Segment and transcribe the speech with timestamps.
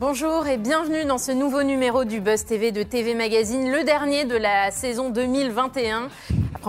[0.00, 4.26] Bonjour et bienvenue dans ce nouveau numéro du Buzz TV de TV Magazine, le dernier
[4.26, 6.08] de la saison 2021.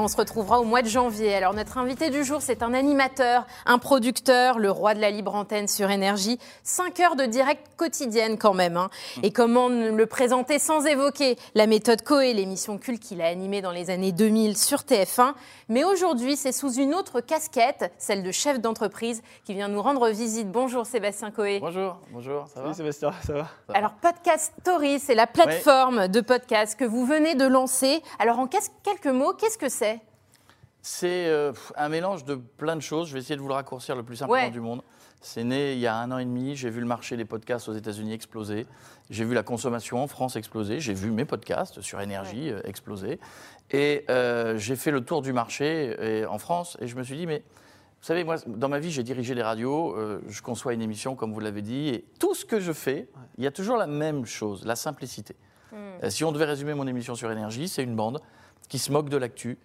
[0.01, 1.35] On se retrouvera au mois de janvier.
[1.35, 5.35] Alors, notre invité du jour, c'est un animateur, un producteur, le roi de la libre
[5.35, 6.39] antenne sur Énergie.
[6.63, 8.77] Cinq heures de direct quotidienne quand même.
[8.77, 8.89] Hein.
[9.23, 13.71] Et comment le présenter sans évoquer la méthode Coé, l'émission culte qu'il a animée dans
[13.71, 15.33] les années 2000 sur TF1.
[15.67, 20.07] Mais aujourd'hui, c'est sous une autre casquette, celle de chef d'entreprise, qui vient nous rendre
[20.09, 20.49] visite.
[20.49, 21.59] Bonjour Sébastien Coé.
[21.59, 26.79] Bonjour, bonjour, ça va Sébastien ça va Alors, Podcast Story, c'est la plateforme de podcast
[26.79, 28.01] que vous venez de lancer.
[28.17, 29.88] Alors, en quelques mots, qu'est-ce que c'est?
[30.81, 33.09] C'est euh, un mélange de plein de choses.
[33.09, 34.81] Je vais essayer de vous le raccourcir le plus simplement du monde.
[35.21, 36.55] C'est né il y a un an et demi.
[36.55, 38.65] J'ai vu le marché des podcasts aux États-Unis exploser.
[39.09, 40.79] J'ai vu la consommation en France exploser.
[40.79, 43.19] J'ai vu mes podcasts sur énergie euh, exploser.
[43.71, 47.27] Et euh, j'ai fait le tour du marché en France et je me suis dit,
[47.27, 47.43] mais
[48.01, 51.15] vous savez, moi, dans ma vie, j'ai dirigé des radios, euh, je conçois une émission,
[51.15, 53.87] comme vous l'avez dit, et tout ce que je fais, il y a toujours la
[53.87, 55.35] même chose, la simplicité.
[55.73, 56.09] Hmm.
[56.09, 58.21] Si on devait résumer mon émission sur énergie, c'est une bande
[58.69, 59.57] qui se moque de l'actu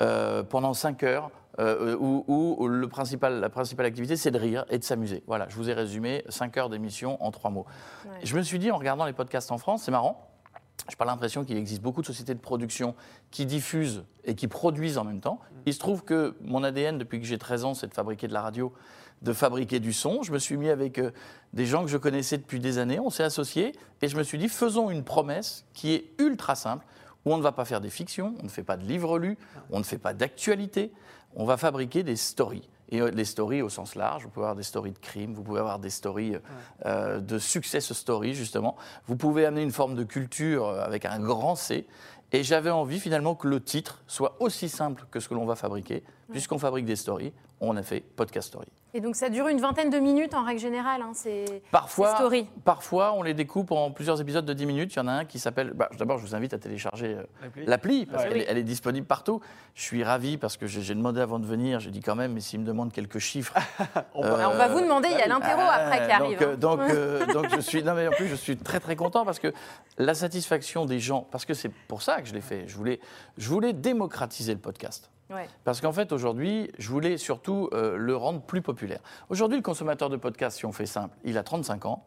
[0.00, 4.84] euh, pendant 5 heures, où, le principal, la principale activité, c'est de rire et de
[4.84, 5.22] s'amuser.
[5.26, 7.66] Voilà, je vous ai résumé 5 heures d'émission en 3 mots.
[8.22, 10.30] Je me suis dit, en regardant les podcasts en France, c'est marrant,
[10.86, 12.94] je n'ai pas l'impression qu'il existe beaucoup de sociétés de production
[13.30, 15.40] qui diffusent et qui produisent en même temps.
[15.66, 18.32] Il se trouve que mon ADN, depuis que j'ai 13 ans, c'est de fabriquer de
[18.32, 18.72] la radio,
[19.22, 20.22] de fabriquer du son.
[20.22, 21.10] Je me suis mis avec euh,
[21.52, 24.38] des gens que je connaissais depuis des années, on s'est associés, et je me suis
[24.38, 26.84] dit, faisons une promesse qui est ultra simple,
[27.24, 29.38] où on ne va pas faire des fictions, on ne fait pas de livres lus,
[29.70, 30.92] on ne fait pas d'actualité,
[31.34, 32.68] on va fabriquer des stories.
[32.90, 35.42] Et euh, les stories au sens large, vous pouvez avoir des stories de crime, vous
[35.42, 36.36] pouvez avoir des stories
[36.86, 38.76] euh, de success stories, justement.
[39.06, 41.86] Vous pouvez amener une forme de culture euh, avec un grand C.
[42.32, 45.56] Et j'avais envie finalement que le titre soit aussi simple que ce que l'on va
[45.56, 46.04] fabriquer.
[46.30, 48.68] Puisqu'on fabrique des stories, on a fait Podcast Story.
[48.92, 52.46] Et donc ça dure une vingtaine de minutes en règle générale, hein, ces, parfois, stories
[52.64, 54.94] Parfois, on les découpe en plusieurs épisodes de 10 minutes.
[54.94, 55.72] Il y en a un qui s'appelle.
[55.74, 59.06] Bah, D'abord, je vous invite à télécharger euh, l'appli, parce qu'elle est, elle est, disponible
[59.06, 59.40] partout.
[59.74, 62.40] Je suis ravi parce que j'ai demandé avant de venir, j'ai dit quand même, mais
[62.40, 63.54] s'il me demande quelques chiffres.
[64.14, 66.42] on, va vous demander, il y a l'impéro euh, après qui arrive.
[66.42, 66.56] Hein.
[66.56, 67.82] Donc, euh, donc, je suis.
[67.82, 69.52] Non, mais en plus, je suis très très content parce que
[69.98, 72.64] la satisfaction des gens, parce que c'est pour ça que je l'ai fait.
[72.66, 73.00] Je voulais,
[73.38, 75.10] je voulais démocratiser le podcast.
[75.64, 79.00] Parce qu'en fait, aujourd'hui, je voulais surtout euh, le rendre plus populaire.
[79.28, 82.04] Aujourd'hui, le consommateur de podcast, si on fait simple, il a 35 ans,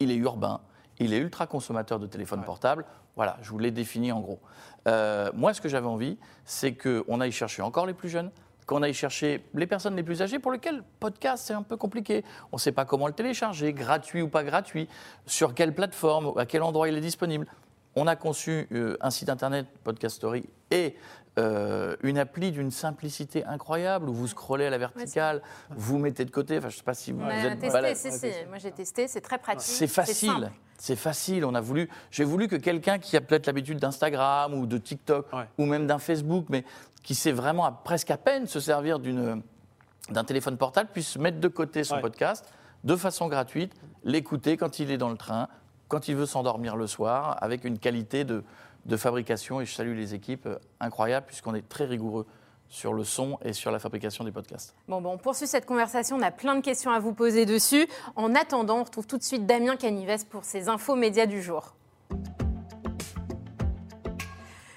[0.00, 0.60] il est urbain,
[0.98, 2.84] il est ultra consommateur de téléphone portable.
[3.16, 4.40] Voilà, je vous l'ai défini en gros.
[4.88, 8.30] Euh, moi, ce que j'avais envie, c'est qu'on aille chercher encore les plus jeunes,
[8.66, 12.24] qu'on aille chercher les personnes les plus âgées pour lesquelles podcast c'est un peu compliqué.
[12.52, 14.88] On ne sait pas comment le télécharger, gratuit ou pas gratuit,
[15.26, 17.46] sur quelle plateforme, à quel endroit il est disponible.
[17.94, 20.96] On a conçu euh, un site internet, Podcast Story, et
[21.38, 26.30] euh, une appli d'une simplicité incroyable où vous scrollez à la verticale, vous mettez de
[26.30, 26.58] côté.
[26.58, 29.08] Enfin, je sais pas si vous, êtes testé, Moi, j'ai testé.
[29.08, 29.62] C'est très pratique.
[29.62, 30.50] C'est facile.
[30.76, 31.44] C'est facile.
[31.44, 31.88] On a voulu.
[32.10, 35.26] J'ai voulu que quelqu'un qui a peut-être l'habitude d'Instagram ou de TikTok
[35.56, 36.64] ou même d'un Facebook, mais
[37.02, 39.42] qui sait vraiment presque à peine se servir d'une
[40.10, 42.44] d'un téléphone portable, puisse mettre de côté son podcast
[42.84, 43.72] de façon gratuite,
[44.04, 45.48] l'écouter quand il est dans le train,
[45.88, 48.42] quand il veut s'endormir le soir, avec une qualité de
[48.86, 52.26] de fabrication et je salue les équipes euh, incroyables puisqu'on est très rigoureux
[52.68, 54.74] sur le son et sur la fabrication des podcasts.
[54.88, 57.86] Bon, on poursuit cette conversation, on a plein de questions à vous poser dessus.
[58.16, 61.74] En attendant, on retrouve tout de suite Damien Canives pour ses infos médias du jour.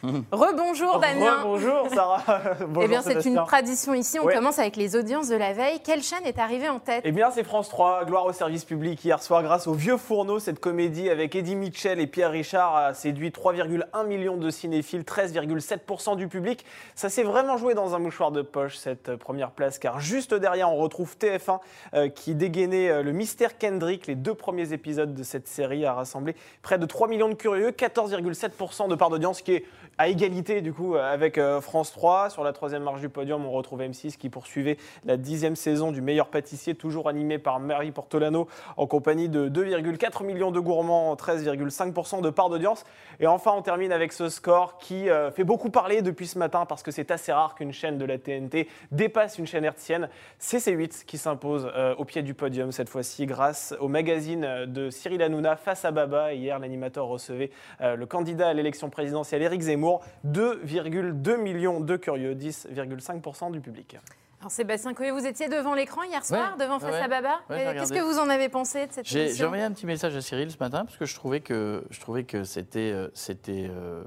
[0.31, 1.39] Rebonjour Damien.
[1.43, 2.23] Bonjour Sarah.
[2.67, 4.19] Bonjour, eh bien, c'est une tradition ici.
[4.19, 5.79] On commence avec les audiences de la veille.
[5.83, 7.01] Quelle chaîne est arrivée en tête?
[7.05, 8.05] Eh bien, c'est France 3.
[8.05, 11.99] Gloire au service public hier soir, grâce au Vieux Fourneau, cette comédie avec Eddie Mitchell
[11.99, 16.66] et Pierre Richard a séduit 3,1 millions de cinéphiles, 13,7% du public.
[16.95, 20.72] Ça s'est vraiment joué dans un mouchoir de poche cette première place, car juste derrière,
[20.72, 21.59] on retrouve TF1
[21.93, 24.07] euh, qui dégainait euh, le mystère Kendrick.
[24.07, 27.72] Les deux premiers épisodes de cette série a rassemblé près de 3 millions de curieux,
[27.72, 29.66] 14,7% de part d'audience, qui est
[29.97, 32.29] à égalité du coup avec euh, France 3.
[32.29, 36.02] Sur la troisième marche du podium, on retrouve M6 qui poursuivait la dixième saison du
[36.02, 42.22] meilleur pâtissier, toujours animé par Marie Portolano en compagnie de 2,4 millions de gourmands, 13,5%
[42.22, 42.84] de part d'audience.
[43.20, 46.66] Et enfin, on termine avec ce score qui euh, fait beaucoup parler depuis ce matin
[46.66, 50.09] parce que c'est assez rare qu'une chaîne de la TNT dépasse une chaîne hertzienne.
[50.40, 54.90] C'est C8 qui s'impose euh, au pied du podium cette fois-ci grâce au magazine de
[54.90, 56.34] Cyril Hanouna face à Baba.
[56.34, 57.49] Hier, l'animateur recevait
[57.79, 59.84] le candidat à l'élection présidentielle Éric Zemmour
[60.26, 63.97] 2,2 millions de curieux, 10,5% du public.
[64.41, 67.40] Alors Sébastien Coé, vous étiez devant l'écran hier soir, devant Face à Baba.
[67.49, 70.22] Qu'est-ce que vous en avez pensé de cette émission J'ai envoyé un petit message à
[70.22, 74.03] Cyril ce matin parce que je trouvais que, je trouvais que c'était, euh, c'était euh,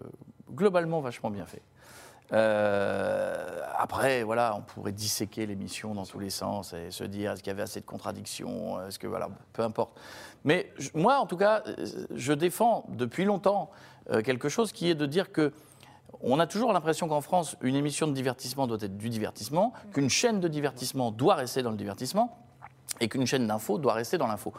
[0.52, 1.62] globalement vachement bien fait.
[2.32, 7.42] Euh, après, voilà, on pourrait disséquer l'émission dans tous les sens et se dire est-ce
[7.42, 9.98] qu'il y avait assez de contradictions, est-ce que voilà, peu importe.
[10.44, 11.62] Mais moi, en tout cas,
[12.14, 13.70] je défends depuis longtemps
[14.10, 15.52] euh, quelque chose qui est de dire que
[16.22, 20.10] on a toujours l'impression qu'en France, une émission de divertissement doit être du divertissement, qu'une
[20.10, 22.36] chaîne de divertissement doit rester dans le divertissement
[23.00, 24.52] et qu'une chaîne d'info doit rester dans l'info.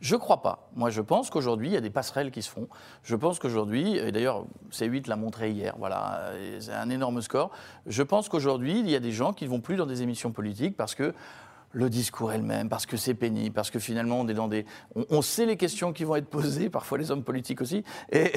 [0.00, 0.68] Je ne crois pas.
[0.74, 2.68] Moi, je pense qu'aujourd'hui, il y a des passerelles qui se font.
[3.02, 7.50] Je pense qu'aujourd'hui, et d'ailleurs, C8 l'a montré hier, voilà, c'est un énorme score.
[7.86, 10.32] Je pense qu'aujourd'hui, il y a des gens qui ne vont plus dans des émissions
[10.32, 11.14] politiques parce que
[11.76, 14.48] le discours est le même, parce que c'est pénible, parce que finalement on est dans
[14.48, 14.64] des.
[15.10, 18.32] On, sait les questions qui vont être posées, parfois les hommes politiques aussi, et,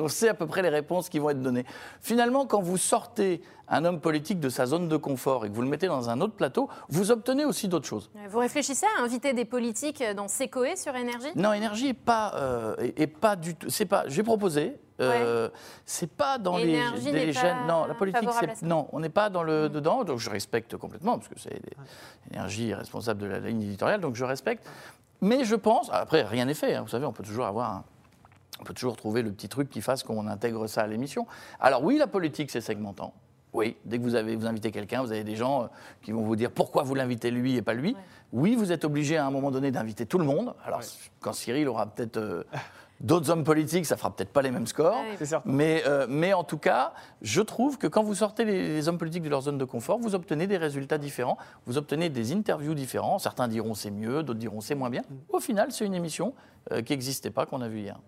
[0.00, 1.64] on sait à peu près les réponses qui vont être données.
[2.02, 5.62] Finalement, quand vous sortez un homme politique de sa zone de confort et que vous
[5.62, 8.10] le mettez dans un autre plateau, vous obtenez aussi d'autres choses.
[8.28, 11.32] Vous réfléchissez à inviter des politiques dans Secoé sur Énergie?
[11.36, 12.76] Non, Énergie pas, euh,
[13.18, 13.70] pas du tout.
[13.70, 14.04] C'est pas.
[14.08, 14.76] J'ai proposé.
[15.00, 15.48] Euh,
[15.84, 16.80] C'est pas dans les,
[17.12, 17.66] les gènes.
[17.66, 19.72] Non, la politique, c'est non, on n'est pas dans le mm.
[19.72, 20.04] dedans.
[20.04, 21.60] Donc je respecte complètement parce que c'est
[22.30, 24.68] l'énergie responsable de la ligne éditoriale, donc je respecte.
[25.20, 26.74] Mais je pense, après rien n'est fait.
[26.74, 27.82] Hein, vous savez, on peut toujours avoir,
[28.60, 31.26] on peut toujours trouver le petit truc qui fasse qu'on intègre ça à l'émission.
[31.60, 33.14] Alors oui, la politique, c'est segmentant.
[33.54, 35.66] Oui, dès que vous, avez, vous invitez quelqu'un, vous avez des gens euh,
[36.02, 37.96] qui vont vous dire pourquoi vous l'invitez lui et pas lui.
[38.32, 40.54] Oui, vous êtes obligé à un moment donné d'inviter tout le monde.
[40.64, 40.80] Alors,
[41.20, 42.42] quand Cyril aura peut-être euh,
[43.00, 45.02] d'autres hommes politiques, ça fera peut-être pas les mêmes scores.
[45.44, 46.92] mais, euh, mais en tout cas,
[47.22, 50.14] je trouve que quand vous sortez les, hommes politiques de leur zone de confort, vous
[50.14, 53.18] obtenez des résultats différents, vous obtenez des interviews différents.
[53.18, 55.02] Certains diront c'est mieux, d'autres diront c'est moins bien.
[55.28, 56.34] Au final, c'est une émission
[56.84, 57.98] qui n'existait pas, qu'on a vue hier.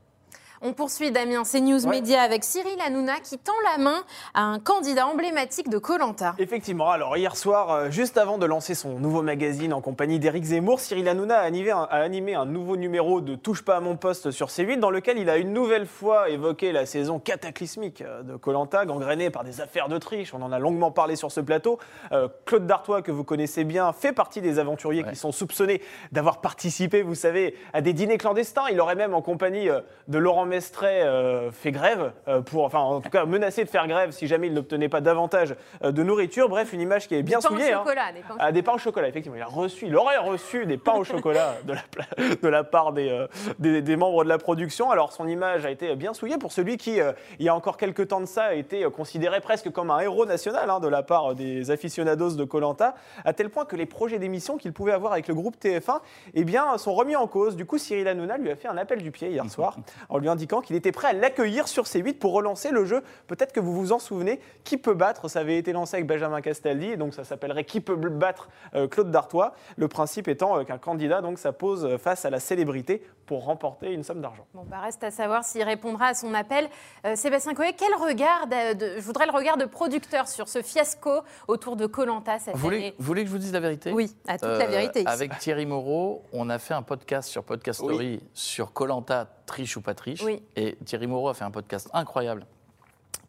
[0.62, 4.58] On poursuit Damien, c'est News Media avec Cyril Hanouna qui tend la main à un
[4.58, 6.34] candidat emblématique de Colanta.
[6.38, 10.44] Effectivement, alors hier soir, euh, juste avant de lancer son nouveau magazine en compagnie d'Éric
[10.44, 14.46] Zemmour, Cyril Hanouna a animé, un, nouveau numéro de Touche pas à mon poste sur
[14.46, 18.86] C8 dans lequel il a une nouvelle fois évoqué la saison cataclysmique euh, de Colanta,
[18.86, 20.32] gangrénée par des affaires de triche.
[20.32, 21.78] On en a longuement parlé sur ce plateau.
[22.12, 25.82] Euh, Claude Dartois, que vous connaissez bien, fait partie des aventuriers qui sont soupçonnés
[26.12, 28.64] d'avoir participé, vous savez, à des dîners clandestins.
[28.72, 29.68] Il aurait même en compagnie
[30.08, 33.86] de Laurent Mestret euh, fait grève, euh, pour, enfin en tout cas menacé de faire
[33.86, 35.54] grève si jamais il n'obtenait pas davantage
[35.84, 36.48] euh, de nourriture.
[36.48, 37.72] Bref, une image qui est bien souillée.
[37.72, 37.84] Hein.
[38.14, 38.36] des, pains.
[38.38, 39.36] Ah, des pains au chocolat, effectivement.
[39.36, 42.92] Il, a reçu, il aurait reçu des pains au chocolat de la, de la part
[42.92, 43.26] des,
[43.58, 44.90] des, membres de la production.
[44.90, 46.98] Alors son image a été bien souillée pour celui qui,
[47.38, 50.26] il y a encore quelques temps de ça, a été considéré presque comme un héros
[50.26, 52.94] national hein, de la part des aficionados de Colanta,
[53.24, 56.00] à tel point que les projets d'émission qu'il pouvait avoir avec le groupe TF1
[56.34, 57.56] eh bien, sont remis en cause.
[57.56, 59.76] Du coup, Cyril Hanouna lui a fait un appel du pied hier soir
[60.08, 63.02] en lui indiquant qu'il était prêt à l'accueillir sur C8 pour relancer le jeu.
[63.26, 65.28] Peut-être que vous vous en souvenez, Qui peut battre?
[65.28, 69.10] Ça avait été lancé avec Benjamin Castaldi, donc ça s'appellerait Qui peut battre euh, Claude
[69.10, 69.54] Dartois.
[69.76, 73.92] Le principe étant euh, qu'un candidat donc pose euh, face à la célébrité pour remporter
[73.92, 74.46] une somme d'argent.
[74.54, 76.68] Bon, bah reste à savoir s'il répondra à son appel.
[77.14, 81.86] Sébastien Coé, quel regard je voudrais le regard de producteur sur ce fiasco autour de
[81.86, 82.94] Colanta cette vous année?
[82.98, 83.92] Vous voulez que je vous dise la vérité?
[83.92, 85.02] Oui, à toute la vérité.
[85.06, 89.80] Avec Thierry Moreau, on a fait un podcast sur Podcast Story sur Colanta triche ou
[89.80, 90.24] pas triche.
[90.56, 92.46] Et Thierry Moreau a fait un podcast incroyable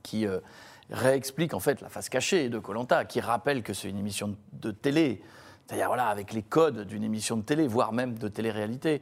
[0.03, 0.39] qui euh,
[0.89, 4.71] réexplique en fait la face cachée de Colanta, qui rappelle que c'est une émission de
[4.71, 5.21] télé,
[5.65, 9.01] c'est-à-dire voilà, avec les codes d'une émission de télé, voire même de télé-réalité.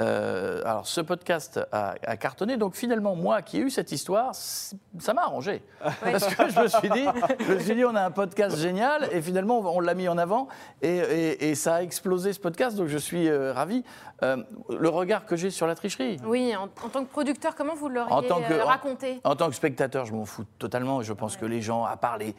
[0.00, 2.56] Euh, alors, ce podcast a, cartonné.
[2.56, 5.62] Donc, finalement, moi qui ai eu cette histoire, ça m'a arrangé.
[5.80, 7.06] Parce que je me, suis dit,
[7.40, 9.08] je me suis dit, on a un podcast génial.
[9.12, 10.48] Et finalement, on l'a mis en avant.
[10.82, 12.76] Et, ça a explosé ce podcast.
[12.76, 13.84] Donc, je suis euh, ravi.
[14.22, 14.36] Euh,
[14.68, 16.18] le regard que j'ai sur la tricherie.
[16.24, 18.12] Oui, en, tant que producteur, comment vous l'auriez
[18.62, 19.20] raconté?
[19.24, 21.02] en, tant que spectateur, je m'en fous totalement.
[21.02, 22.34] Je pense que les gens, à part les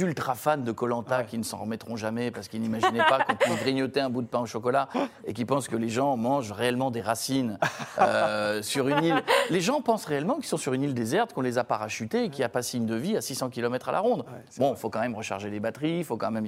[0.00, 3.56] ultra fans de Colanta qui ne s'en remettront jamais parce qu'ils n'imaginaient pas qu'on pouvait
[3.62, 4.88] grignoter un bout de pain au chocolat
[5.24, 7.58] et qui pensent que les gens mangent réellement des racines
[7.98, 9.22] euh, sur une île.
[9.50, 12.30] Les gens pensent réellement qu'ils sont sur une île déserte, qu'on les a parachutés et
[12.30, 14.24] qu'il n'y a pas signe de vie à 600 km à la ronde.
[14.58, 16.46] bon, il faut quand même recharger les batteries, il faut quand même,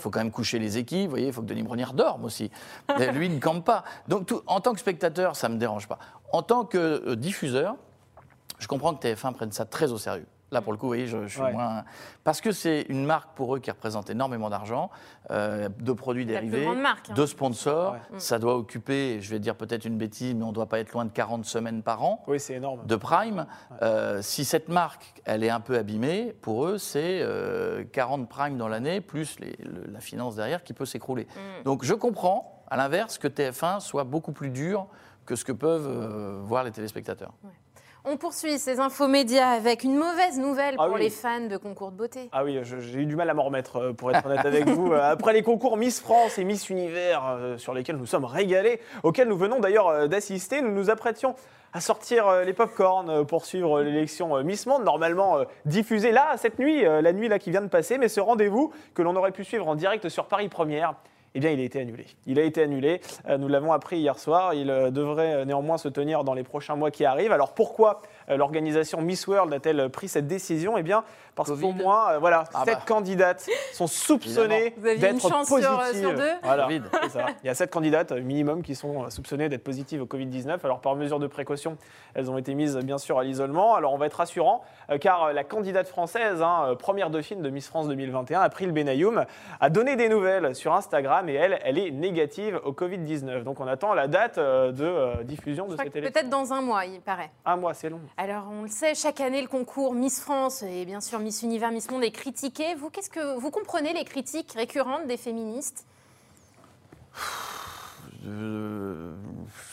[0.00, 2.50] faut quand même coucher les équipes, vous voyez, il faut que Denis Brunière dorme aussi.
[3.12, 3.84] lui, il ne campe pas.
[4.08, 5.98] Donc, en tant que spectateur, ça ne me dérange pas.
[6.32, 7.76] En tant que euh, diffuseur,
[8.58, 10.26] je comprends que TF1 prenne ça très au sérieux.
[10.52, 11.82] Là, pour le coup, vous voyez, je, suis moins.
[12.22, 14.90] Parce que c'est une marque pour eux qui représente énormément d'argent,
[15.32, 16.94] euh, de produits dérivés, hein.
[17.14, 17.96] de sponsors.
[18.18, 20.92] Ça doit occuper, je vais dire peut-être une bêtise, mais on ne doit pas être
[20.92, 22.22] loin de 40 semaines par an.
[22.28, 22.86] Oui, c'est énorme.
[22.86, 23.46] De Prime.
[23.82, 27.26] Euh, si cette marque, elle est un peu abîmée, pour eux, c'est
[27.92, 31.24] 40 euh, Prime dans l'année, plus la finance derrière qui peut s'écrouler.
[31.24, 31.64] Mm.
[31.64, 34.86] Donc je comprends, à l'inverse, que TF1 soit beaucoup plus dur
[35.24, 37.32] que ce que peuvent voir les téléspectateurs.
[38.08, 41.00] On poursuit ces infos médias avec une mauvaise nouvelle Ah pour oui.
[41.00, 42.28] les fans de concours de beauté.
[42.30, 44.92] Ah oui, j'ai eu du mal à m'en remettre, euh, pour être honnête avec vous.
[44.92, 48.80] Euh, Après les concours Miss France et Miss Univers, euh, sur lesquels nous sommes régalés,
[49.02, 51.34] auxquels nous venons d'ailleurs d'assister, nous nous apprêtions
[51.72, 56.84] à sortir les pop-corn euh, pour suivre l'élection Miss Monde, normalement diffusée là, cette nuit,
[56.84, 59.66] la nuit là qui vient de passer, mais ce rendez-vous que l'on aurait pu suivre
[59.66, 60.94] en direct sur Paris Première,
[61.36, 62.06] eh bien, il a été annulé.
[62.24, 63.02] Il a été annulé.
[63.28, 64.54] Euh, nous l'avons appris hier soir.
[64.54, 67.30] Il euh, devrait euh, néanmoins se tenir dans les prochains mois qui arrivent.
[67.30, 71.04] Alors pourquoi l'organisation Miss World a-t-elle pris cette décision Eh bien,
[71.34, 72.84] parce qu'au moins, euh, voilà, Ah sept bah.
[72.86, 76.00] candidates sont soupçonnées d'être chance sur, euh, positives.
[76.00, 76.68] sur deux Voilà,
[77.10, 77.26] ça.
[77.42, 80.58] Il y a sept candidates euh, minimum qui sont euh, soupçonnées d'être positives au Covid-19.
[80.64, 81.76] Alors par mesure de précaution,
[82.14, 83.74] elles ont été mises bien sûr à l'isolement.
[83.74, 87.42] Alors on va être rassurant euh, car euh, la candidate française, hein, euh, première dauphine
[87.42, 89.24] de Miss France 2021, April Benayoum,
[89.60, 93.42] a donné des nouvelles sur Instagram et elle, elle est négative au Covid-19.
[93.42, 96.12] Donc on attend la date euh, de euh, diffusion Je de cette élection.
[96.12, 97.30] Peut-être dans un mois, il paraît.
[97.44, 98.00] Un mois, c'est long.
[98.18, 101.70] Alors, on le sait, chaque année, le concours Miss France et bien sûr Miss Univers,
[101.70, 102.74] Miss Monde est critiqué.
[102.74, 105.84] Vous, qu'est-ce que vous comprenez les critiques récurrentes des féministes?
[108.24, 109.14] Je ne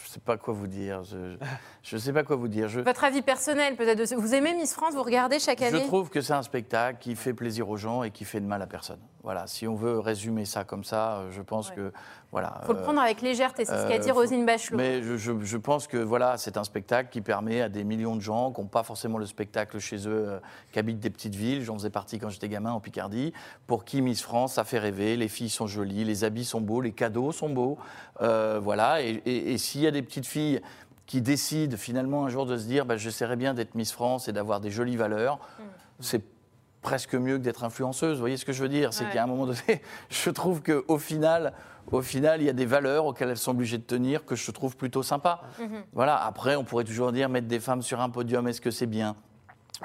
[0.06, 1.04] sais pas quoi vous dire.
[1.04, 2.68] Je ne sais pas quoi vous dire.
[2.68, 4.14] Je, Votre avis personnel, peut-être.
[4.16, 5.86] Vous aimez Miss France Vous regardez chaque je année?
[5.88, 8.62] trouve que c'est un spectacle qui fait plaisir aux gens et qui fait de mal
[8.62, 9.00] à personne.
[9.24, 11.76] Voilà, si on veut résumer ça comme ça, euh, je pense Ouais.
[11.76, 11.94] que
[12.34, 12.58] voilà.
[12.64, 14.76] Il faut le euh, prendre avec légèreté, c'est ce qu'a euh, dit faut- Rosine Bachelot.
[14.76, 18.16] Mais je, je- je pense que voilà, c'est un spectacle qui permet à des millions
[18.16, 20.40] de gens qui n'ont pas forcément le spectacle chez eux, euh,
[20.72, 21.62] qui habitent des petites villes.
[21.64, 23.32] J'en faisais partie quand j'étais gamin en Picardie.
[23.68, 25.16] Pour qui Miss France, ça fait rêver.
[25.16, 27.78] Les filles sont jolies, les habits sont beaux, les cadeaux sont beaux.
[28.22, 29.02] Euh, voilà.
[29.04, 30.60] Et, et- et s'il y a des petites filles
[31.06, 34.34] qui décident finalement un jour de se dire, bah, j'essaierais bien d'être Miss France et
[34.34, 35.64] d'avoir des jolies valeurs, Mm.
[36.00, 36.24] c'est
[36.82, 38.16] presque mieux que d'être influenceuse.
[38.16, 39.12] Vous voyez ce que je veux dire C'est Ouais.
[39.14, 39.58] qu'à un moment donné,
[40.10, 41.54] je trouve qu'au final,
[41.92, 44.52] au final, il y a des valeurs auxquelles elles sont obligées de tenir que je
[44.52, 45.42] trouve plutôt sympa.
[45.60, 45.84] Mhm.
[45.94, 46.24] Voilà.
[46.24, 49.16] Après, on pourrait toujours dire mettre des femmes sur un podium, est-ce que c'est bien?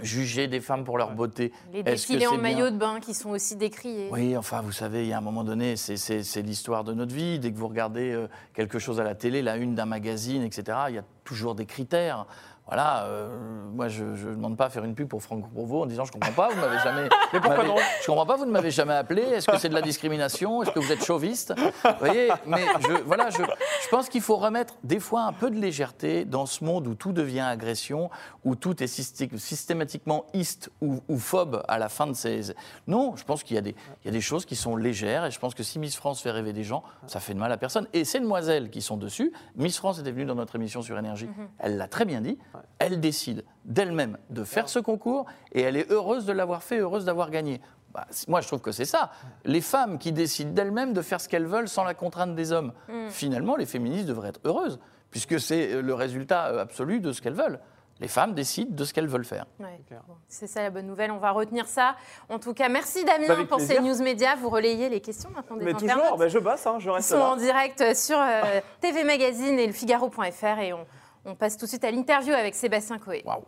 [0.03, 1.53] Juger des femmes pour leur beauté.
[1.73, 4.09] Les défilés en maillot de bain qui sont aussi décriés.
[4.13, 7.39] oui, enfin, vous savez, il y a un moment donné, c'est l'histoire de notre vie.
[7.39, 10.79] Dès que vous regardez euh, quelque chose à la télé, la une d'un magazine, etc.,
[10.91, 12.27] il y a toujours des critères.
[12.69, 13.29] Voilà, euh,
[13.73, 16.13] moi, je ne demande pas à faire une pub pour Franck Provo en disant je
[16.13, 17.09] comprends pas, vous m'avez jamais.
[17.33, 19.23] Mais pourquoi m'avez- non Je comprends pas, vous ne m'avez jamais appelé.
[19.23, 21.55] Est-ce que c'est de la discrimination Est-ce que vous êtes chauviste?
[21.57, 25.51] Vous voyez, mais je, voilà, je, je pense qu'il faut remettre des fois un peu
[25.51, 28.11] de légèreté dans ce monde où tout devient agression,
[28.45, 32.55] où tout est systé- systématiquement iste ou, ou phobe à la fin de ces.
[32.87, 35.25] Non, je pense qu'il y, a des- il y a des choses qui sont légères
[35.25, 37.51] et je pense que si Miss France fait rêver des gens, ça fait de mal
[37.53, 37.87] à personne.
[37.95, 41.29] Et ces demoiselles qui sont dessus, Miss France était venue dans notre émission sur Énergie,
[41.59, 42.37] elle l'a très bien dit,
[42.79, 47.05] elle décide d'elle-même de faire ce concours et elle est heureuse de l'avoir fait, heureuse
[47.05, 47.61] d'avoir gagné.
[47.93, 49.11] Bah, moi, je trouve que c'est ça.
[49.45, 52.73] Les femmes qui décident d'elles-mêmes de faire ce qu'elles veulent sans la contrainte des hommes.
[53.09, 54.79] Finalement, les féministes devraient être heureuses,
[55.11, 57.59] puisque c'est euh, le résultat euh, absolu de ce qu'elles veulent.
[58.01, 59.47] Les femmes décident de ce qu'elles veulent faire.
[59.59, 59.81] Ouais.
[60.29, 61.97] C'est ça la bonne nouvelle, on va retenir ça.
[62.29, 63.83] En tout cas, merci Damien Avec pour plaisir.
[63.83, 64.37] ces news médias.
[64.37, 66.03] Vous relayez les questions maintenant des Mais internautes.
[66.03, 69.67] toujours, ben, je bosse, hein, je Ils sont en direct sur euh, TV Magazine et
[69.67, 70.87] le Figaro.fr et on,
[71.29, 73.23] on passe tout de suite à l'interview avec Sébastien Coé.
[73.25, 73.45] Waouh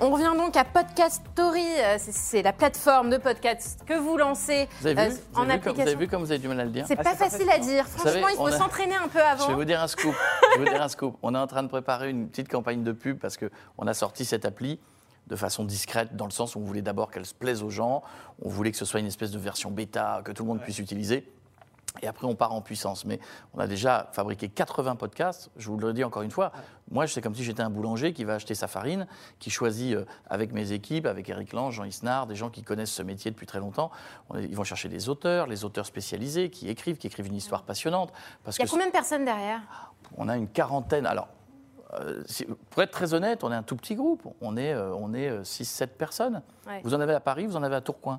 [0.00, 4.68] On revient donc à Podcast Story, euh, c'est- la plateforme de podcast que vous lancez
[4.80, 5.98] Vous avez, euh, vu, vous, en avez vu comme, vous avez application.
[6.00, 7.86] vu comme vous avez du mal à le dire C'est Ah, pas facile à dire.
[7.86, 9.46] savez, Franchement, il faut a- s'entraîner un peu Je avant.
[9.48, 10.14] vais vous dire un scoop.
[10.54, 11.16] Je vais vous dire un scoop.
[11.22, 14.24] On est en train de préparer une petite campagne de pub parce qu'on a sorti
[14.24, 14.80] cette appli
[15.28, 18.02] de façon discrète, dans le sens où on voulait d'abord qu'elle se plaise aux gens.
[18.42, 20.80] On voulait que ce soit une espèce de version bêta que tout le monde puisse
[20.80, 21.30] utiliser.
[22.02, 23.04] Et après, on part en puissance.
[23.04, 23.20] Mais
[23.54, 25.50] on a déjà fabriqué 80 podcasts.
[25.56, 26.50] Je vous le dis encore une fois.
[26.90, 29.06] Moi, c'est comme si j'étais un boulanger qui va acheter sa farine,
[29.38, 32.90] qui choisit euh, avec mes équipes, avec Eric Lange, Jean Isnard, des gens qui connaissent
[32.92, 33.90] ce métier depuis très longtemps.
[34.28, 37.36] On est- ils vont chercher des auteurs, les auteurs spécialisés qui écrivent, qui écrivent une
[37.36, 38.12] histoire passionnante.
[38.42, 39.60] Parce Il y a que combien de personnes derrière?
[40.16, 41.06] On a une quarantaine.
[41.06, 41.28] Alors,
[42.00, 42.24] euh,
[42.70, 44.26] pour être très honnête, on est un tout petit groupe.
[44.40, 46.42] On est, euh, on est 6-7 personnes.
[46.66, 46.80] Ouais.
[46.82, 48.18] Vous en avez à Paris, vous en avez à Tourcoing.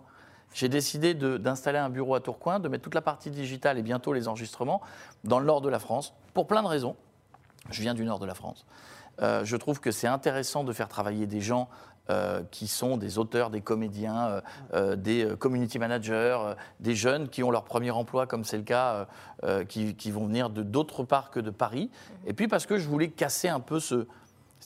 [0.56, 4.14] J'ai décidé d'installer un bureau à Tourcoing, de mettre toute la partie digitale et bientôt
[4.14, 4.80] les enregistrements
[5.26, 6.96] dans le nord de la France, pour plein de raisons.
[7.72, 8.66] Je viens du nord de la France.
[9.22, 11.68] Euh, je trouve que c'est intéressant de faire travailler des gens
[12.10, 14.42] euh, qui sont des auteurs, des comédiens,
[14.74, 16.40] euh, des community managers,
[16.80, 19.08] des jeunes qui ont leur premier emploi, comme c'est le cas,
[19.68, 21.92] qui, qui vont venir de d'autres parts que de Paris.
[22.26, 24.08] Et puis parce que je voulais casser un peu ce,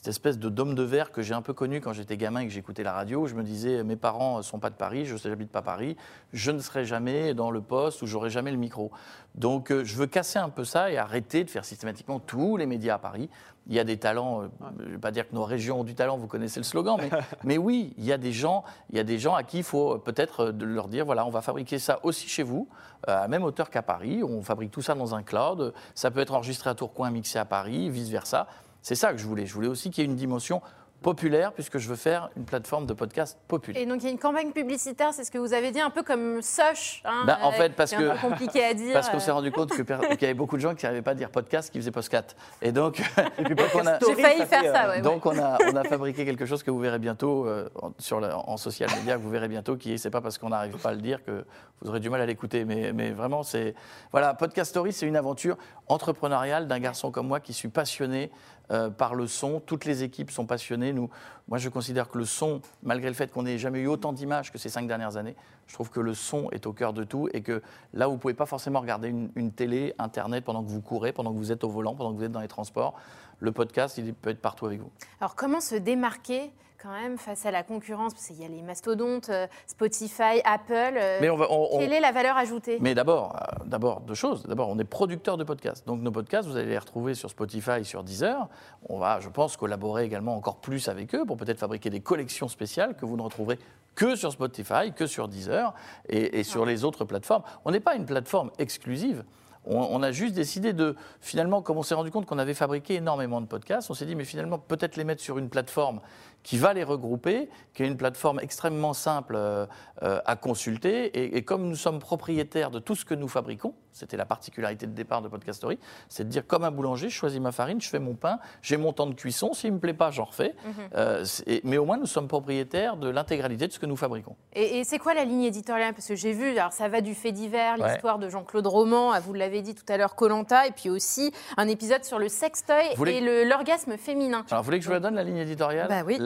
[0.00, 2.46] cette espèce de dôme de verre que j'ai un peu connu quand j'étais gamin et
[2.46, 3.26] que j'écoutais la radio.
[3.26, 5.94] Je me disais, mes parents ne sont pas de Paris, je n'habite pas Paris,
[6.32, 8.90] je ne serai jamais dans le poste où j'aurai jamais le micro.
[9.34, 12.64] Donc euh, je veux casser un peu ça et arrêter de faire systématiquement tous les
[12.64, 13.28] médias à Paris.
[13.66, 15.84] Il y a des talents, euh, je ne vais pas dire que nos régions ont
[15.84, 17.10] du talent, vous connaissez le slogan, mais,
[17.44, 19.64] mais oui, il y, a des gens, il y a des gens à qui il
[19.64, 22.68] faut peut-être leur dire, voilà, on va fabriquer ça aussi chez vous,
[23.06, 26.20] à la même hauteur qu'à Paris, on fabrique tout ça dans un cloud, ça peut
[26.20, 28.48] être enregistré à Tourcoing, mixé à Paris, vice-versa.
[28.82, 29.46] C'est ça que je voulais.
[29.46, 30.62] Je voulais aussi qu'il y ait une dimension
[31.02, 33.82] populaire puisque je veux faire une plateforme de podcast populaire.
[33.82, 35.90] Et donc il y a une campagne publicitaire, c'est ce que vous avez dit, un
[35.90, 37.02] peu comme Soch.
[37.04, 38.92] Hein, bah, en fait, parce que compliqué à dire.
[39.00, 41.14] Parce qu'on s'est rendu compte qu'il y avait beaucoup de gens qui n'arrivaient pas à
[41.14, 42.24] dire podcast, qui faisaient postcat.
[42.60, 43.00] Et donc,
[43.74, 44.88] on a, j'ai failli faire ça.
[44.90, 47.68] Ouais, donc on a, on a fabriqué quelque chose que vous verrez bientôt euh,
[47.98, 50.90] sur en social media, que vous verrez bientôt, qui c'est pas parce qu'on n'arrive pas
[50.90, 51.44] à le dire que
[51.80, 53.74] vous aurez du mal à l'écouter, mais, mais vraiment c'est
[54.12, 55.56] voilà, Podcast Story, c'est une aventure
[55.88, 58.30] entrepreneuriale d'un garçon comme moi qui suis passionné
[58.70, 59.60] euh, par le son.
[59.60, 60.92] Toutes les équipes sont passionnées.
[60.92, 61.10] Nous,
[61.48, 64.52] moi, je considère que le son, malgré le fait qu'on n'ait jamais eu autant d'images
[64.52, 65.34] que ces cinq dernières années,
[65.66, 67.62] je trouve que le son est au cœur de tout et que
[67.94, 71.12] là, vous ne pouvez pas forcément regarder une, une, télé, Internet pendant que vous courez,
[71.12, 72.94] pendant que vous êtes au volant, pendant que vous êtes dans les transports.
[73.40, 74.90] Le podcast, il peut être partout avec vous.
[75.20, 78.62] Alors, comment se démarquer quand même face à la concurrence Parce qu'il y a les
[78.62, 80.96] mastodontes, euh, Spotify, Apple.
[80.96, 81.46] Euh, mais on va,
[81.78, 82.78] quelle est la valeur ajoutée?
[82.80, 84.44] Mais d'abord, euh, d'abord deux choses.
[84.44, 85.86] D'abord, on est producteur de podcasts.
[85.86, 88.48] Donc nos podcasts, vous allez les retrouver sur Spotify, sur Deezer.
[88.88, 92.48] On va, je pense, collaborer également encore plus avec eux pour peut-être fabriquer des collections
[92.48, 93.58] spéciales que vous ne retrouverez
[93.94, 95.74] que sur Spotify, que sur Deezer
[96.08, 97.42] et, et sur les autres plateformes.
[97.64, 99.24] On n'est pas une plateforme exclusive.
[99.66, 103.42] On, a juste décidé de, finalement, comme on s'est rendu compte qu'on avait fabriqué énormément
[103.42, 106.00] de podcasts, on s'est dit, mais finalement, peut-être les mettre sur une plateforme
[106.42, 109.66] qui va les regrouper, qui est une plateforme extrêmement simple euh,
[110.02, 111.36] euh, à consulter.
[111.36, 114.92] Et, comme nous sommes propriétaires de tout ce que nous fabriquons, c'était la particularité de
[114.92, 115.78] départ de Podcastory,
[116.08, 118.76] c'est de dire comme un boulanger, je choisis ma farine, je fais mon pain, j'ai
[118.76, 120.54] mon temps de cuisson, s'il ne me plaît pas, j'en refais.
[120.64, 120.72] Mhm.
[120.94, 121.24] Euh,
[121.64, 124.36] mais au moins, nous sommes propriétaires de l'intégralité de ce que nous fabriquons.
[124.54, 125.92] Et, c'est quoi la ligne éditoriale?
[125.92, 129.34] Parce que j'ai vu, alors ça va du fait divers, l'histoire de Jean-Claude Roman, vous
[129.34, 133.44] l'avez dit tout à l'heure, Colanta, et puis aussi un épisode sur le sextoy et
[133.44, 134.44] l'orgasme féminin.
[134.50, 135.88] Alors, vous voulez que je vous la donne, la ligne éditoriale?
[135.88, 136.18] Bah oui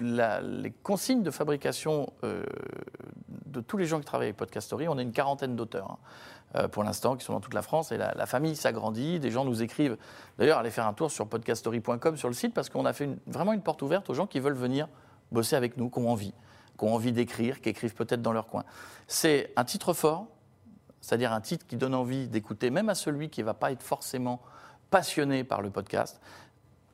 [0.00, 2.42] les consignes de fabrication euh,
[3.46, 5.92] de tous les gens qui travaillent avec Podcastory, on a une quarantaine d'auteurs.
[5.92, 5.98] Hein,
[6.54, 7.90] euh, pour l'instant, qui sont dans toute la France.
[7.92, 9.96] Et la, famille s'agrandit, des gens nous écrivent.
[10.38, 13.52] D'ailleurs, allez faire un tour sur podcastory.com sur le site, parce qu'on a fait vraiment
[13.52, 14.88] une porte ouverte aux gens qui veulent venir
[15.32, 16.32] bosser avec nous, qui ont envie,
[16.78, 18.64] qui ont envie d'écrire, qui écrivent peut-être dans leur coin.
[19.08, 20.28] C'est un titre fort,
[21.00, 23.82] c'est-à-dire un titre qui donne envie d'écouter, même à celui qui ne va pas être
[23.82, 24.40] forcément
[24.90, 26.20] passionné par le podcast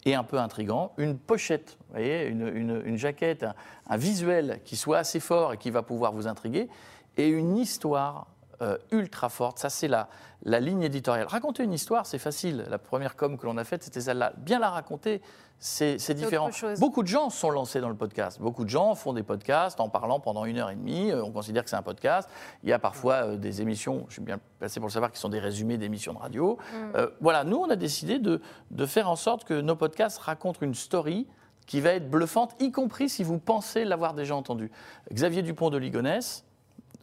[0.04, 3.46] et un peu intrigant, une pochette, vous voyez, une, jaquette,
[3.88, 6.68] un, visuel qui soit assez fort et qui va pouvoir vous intriguer,
[7.16, 8.26] et une histoire
[8.62, 9.58] euh, ultra forte.
[9.58, 10.08] Ça, c'est la,
[10.44, 11.26] la ligne éditoriale.
[11.26, 12.64] Raconter une histoire, c'est facile.
[12.70, 14.32] La première com que l'on a faite, c'était celle-là.
[14.38, 15.20] Bien la raconter,
[15.58, 16.50] c'est différent.
[16.78, 18.40] Beaucoup de gens sont lancés dans le podcast.
[18.40, 21.10] Beaucoup de gens font des podcasts en parlant pendant une heure et demie.
[21.10, 22.28] Euh, on considère que c'est un podcast.
[22.62, 25.18] Il y a parfois euh, des émissions, je suis bien placé pour le savoir, qui
[25.18, 26.58] sont des résumés d'émissions de radio.
[26.72, 26.98] Mm.
[27.20, 30.74] voilà, nous, on a décidé de, de faire en sorte que nos podcasts racontent une
[30.74, 31.26] story
[31.66, 34.70] qui va être bluffante, y compris si vous pensez l'avoir déjà entendu.
[35.12, 36.44] Xavier Dupont de Ligonnès,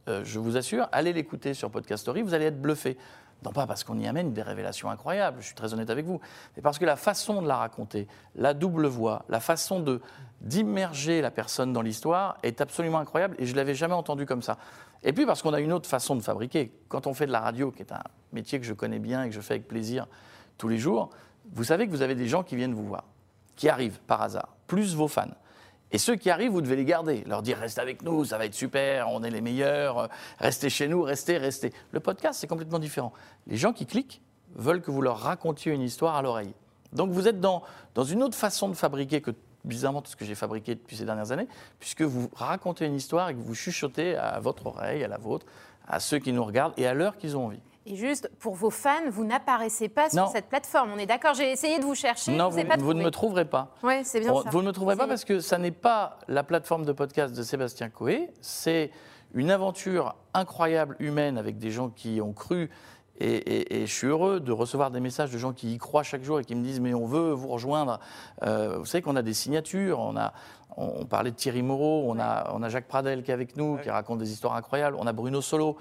[0.07, 2.97] euh, je vous assure, allez l'écouter sur Podcast Story, vous allez être bluffé.
[3.43, 6.19] Non pas parce qu'on y amène des révélations incroyables, je suis très honnête avec vous,
[6.55, 9.83] mais parce que la façon de la raconter, la double voix, la façon
[10.41, 14.57] d'immerger la personne dans l'histoire est absolument incroyable et je l'avais jamais entendu comme ça.
[15.03, 16.73] Et puis parce qu'on a une autre façon de fabriquer.
[16.89, 19.29] Quand on fait de la radio, qui est un métier que je connais bien et
[19.29, 20.07] que je fais avec plaisir
[20.57, 21.09] tous les jours,
[21.53, 23.05] vous savez que vous avez des gens qui viennent vous voir,
[23.55, 25.31] qui arrivent par hasard, plus vos fans.
[25.91, 28.45] Et ceux qui arrivent, vous devez les garder, leur dire restez avec nous, ça va
[28.45, 31.73] être super, on est les meilleurs, restez chez nous, restez, restez.
[31.91, 33.11] Le podcast, c'est complètement différent.
[33.47, 34.21] Les gens qui cliquent
[34.55, 36.53] veulent que vous leur racontiez une histoire à l'oreille.
[36.93, 37.63] Donc vous êtes dans,
[37.95, 39.31] dans une autre façon de fabriquer que
[39.65, 41.47] bizarrement tout ce que j'ai fabriqué depuis ces dernières années,
[41.79, 45.45] puisque vous racontez une histoire et que vous chuchotez à votre oreille, à la vôtre,
[45.87, 47.59] à ceux qui nous regardent et à l'heure qu'ils ont envie.
[47.89, 50.91] Et juste, pour vos fans, vous n'apparaissez pas sur cette plateforme.
[50.93, 52.37] On est d'accord J'ai essayé de vous chercher.
[52.37, 53.73] Non, vous, vous, ne me trouverez pas.
[53.81, 54.49] Oui, c'est bien ça.
[54.51, 57.41] Vous ne me trouverez pas parce que ça n'est pas la plateforme de podcast de
[57.41, 58.29] Sébastien Coé.
[58.41, 58.91] C'est
[59.33, 62.69] une aventure incroyable humaine avec des gens qui ont cru.
[63.21, 66.39] Et, je suis heureux de recevoir des messages de gens qui y croient chaque jour
[66.39, 67.99] et qui me disent mais on veut vous rejoindre.
[68.43, 70.31] Euh, vous savez qu'on a des signatures, on a,
[70.77, 73.77] on, parlait de Thierry Moreau, on a, on a Jacques Pradel qui est avec nous,
[73.77, 75.75] qui raconte des histoires incroyables, on a Bruno Solo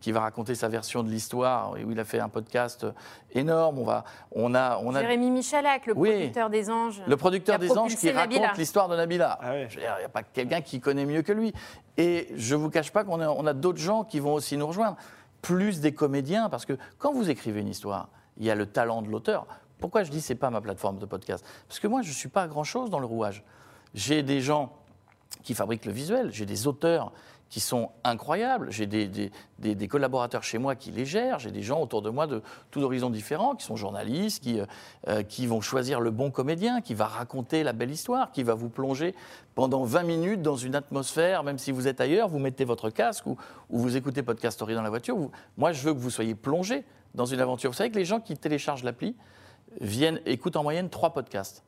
[0.00, 2.86] qui va raconter sa version de l'histoire, où il a fait un podcast
[3.32, 3.78] énorme.
[3.78, 5.00] On, va, on, a, on a...
[5.00, 7.02] Jérémy Michalak, le producteur des Anges.
[7.06, 9.38] Le producteur des Anges qui raconte l'histoire de Nabila.
[9.40, 11.52] Ah il n'y a pas quelqu'un qui connaît mieux que lui.
[11.96, 14.56] Et je ne vous cache pas qu'on a, on a d'autres gens qui vont aussi
[14.56, 14.96] nous rejoindre.
[15.40, 19.02] Plus des comédiens, parce que quand vous écrivez une histoire, il y a le talent
[19.02, 19.46] de l'auteur.
[19.78, 21.44] Pourquoi je dis c'est pas ma plateforme de podcast?
[21.68, 23.44] Parce que moi, je suis pas grand-chose dans le rouage.
[23.92, 24.72] J'ai des gens
[25.42, 27.12] qui fabriquent le visuel, j'ai des auteurs
[27.54, 28.72] qui sont incroyables.
[28.72, 32.42] J'ai des, collaborateurs chez moi qui les gèrent, j'ai des gens autour de moi de
[32.72, 34.58] tous horizons différents, qui sont journalistes, qui,
[35.06, 38.54] euh, qui vont choisir le bon comédien, qui va raconter la belle histoire, qui va
[38.54, 39.14] vous plonger
[39.54, 43.26] pendant 20 minutes dans une atmosphère, même si vous êtes ailleurs, vous mettez votre casque
[43.26, 43.36] ou,
[43.70, 45.16] vous écoutez Podcast Story dans la voiture.
[45.56, 47.70] moi, je veux que vous soyez plongé dans une aventure.
[47.70, 49.14] Vous savez que les gens qui téléchargent l'appli
[49.80, 51.62] viennent, écoutent en moyenne trois podcasts.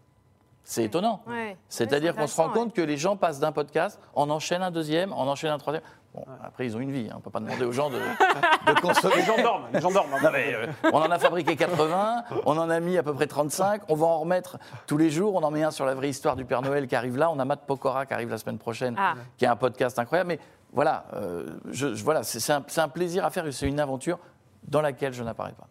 [0.66, 1.22] C'est étonnant.
[1.68, 5.12] C'est-à-dire qu'on se rend compte que les gens passent d'un podcast, en enchaînent un deuxième,
[5.12, 5.84] en enchaînent un troisième.
[6.12, 7.06] Bon, après, ils ont une vie.
[7.08, 7.12] Hein.
[7.14, 8.00] On ne peut pas demander aux gens de,
[8.80, 9.14] consommer.
[9.16, 9.66] Les gens dorment.
[9.72, 10.32] Les gens dorment hein.
[10.34, 13.82] euh, on en a fabriqué 80, on en a mis à peu près 35.
[13.88, 15.36] On va en remettre tous les jours.
[15.36, 17.30] On en met un sur la vraie histoire du Père Noël qui arrive là.
[17.30, 19.14] On a Matt Pokora qui arrive la semaine prochaine, ah.
[19.36, 20.28] qui est un podcast incroyable.
[20.28, 20.40] Mais
[20.72, 23.44] voilà, euh, je, voilà c'est un, un plaisir à faire.
[23.52, 24.18] C'est une aventure
[24.64, 25.68] dans laquelle je n'apparais pas.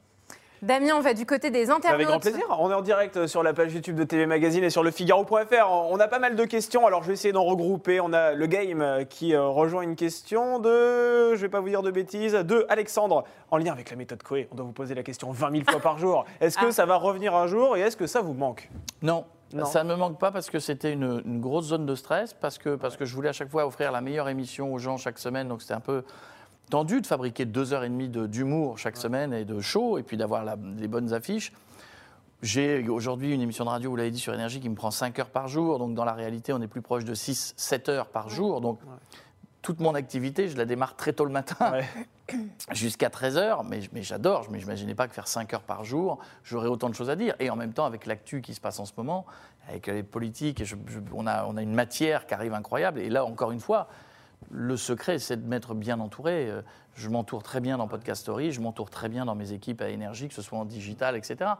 [0.65, 1.93] Damien, on va du côté des internautes.
[1.93, 2.43] Avec grand plaisir.
[2.59, 5.69] On est en direct sur la page YouTube de TV Magazine et sur le Figaro.fr.
[5.69, 7.99] On a pas mal de questions, alors je vais essayer d'en regrouper.
[7.99, 11.83] On a le game qui euh, rejoint une question de, je vais pas vous dire
[11.83, 14.47] de bêtises, de Alexandre, en lien avec la méthode Coé.
[14.51, 16.25] On doit vous poser la question 20 000 fois par jour.
[16.41, 16.71] Est-ce que ah.
[16.71, 18.71] ça va revenir un jour et est-ce que ça vous manque?
[19.03, 19.25] Non.
[19.65, 22.57] Ça ne me manque pas parce que c'était une, une, grosse zone de stress, parce
[22.57, 25.19] que, parce que je voulais à chaque fois offrir la meilleure émission aux gens chaque
[25.19, 26.03] semaine, donc c'était un peu
[26.69, 30.17] tendu de fabriquer deux heures et demie d'humour chaque semaine et de show, et puis
[30.17, 30.43] d'avoir
[30.77, 31.51] les bonnes affiches.
[32.41, 35.17] J'ai aujourd'hui une émission de radio, vous l'avez dit, sur Énergie, qui me prend 5
[35.19, 35.79] heures par jour.
[35.79, 38.61] Donc, dans la réalité, on est plus proche de 6-7 heures par jour.
[38.61, 38.79] Donc,
[39.61, 41.79] toute mon activité, je la démarre très tôt le matin,
[42.71, 43.63] jusqu'à 13 heures.
[43.63, 44.45] Mais, mais j'adore.
[44.51, 47.15] Mais je n'imaginais pas que faire 5 heures par jour, j'aurais autant de choses à
[47.15, 47.35] dire.
[47.39, 49.25] Et en même temps, avec l'actu qui se passe en ce moment,
[49.67, 50.61] avec les politiques,
[51.13, 52.99] on, a, on a une matière qui arrive incroyable.
[52.99, 53.87] Et là, encore une fois,
[54.51, 56.49] le secret, c'est de m'être bien entouré.
[56.49, 56.61] Euh,
[56.95, 59.89] je m'entoure très bien dans Podcast Story, je m'entoure très bien dans mes équipes à
[59.89, 61.51] énergie, que ce soit en digital, etc.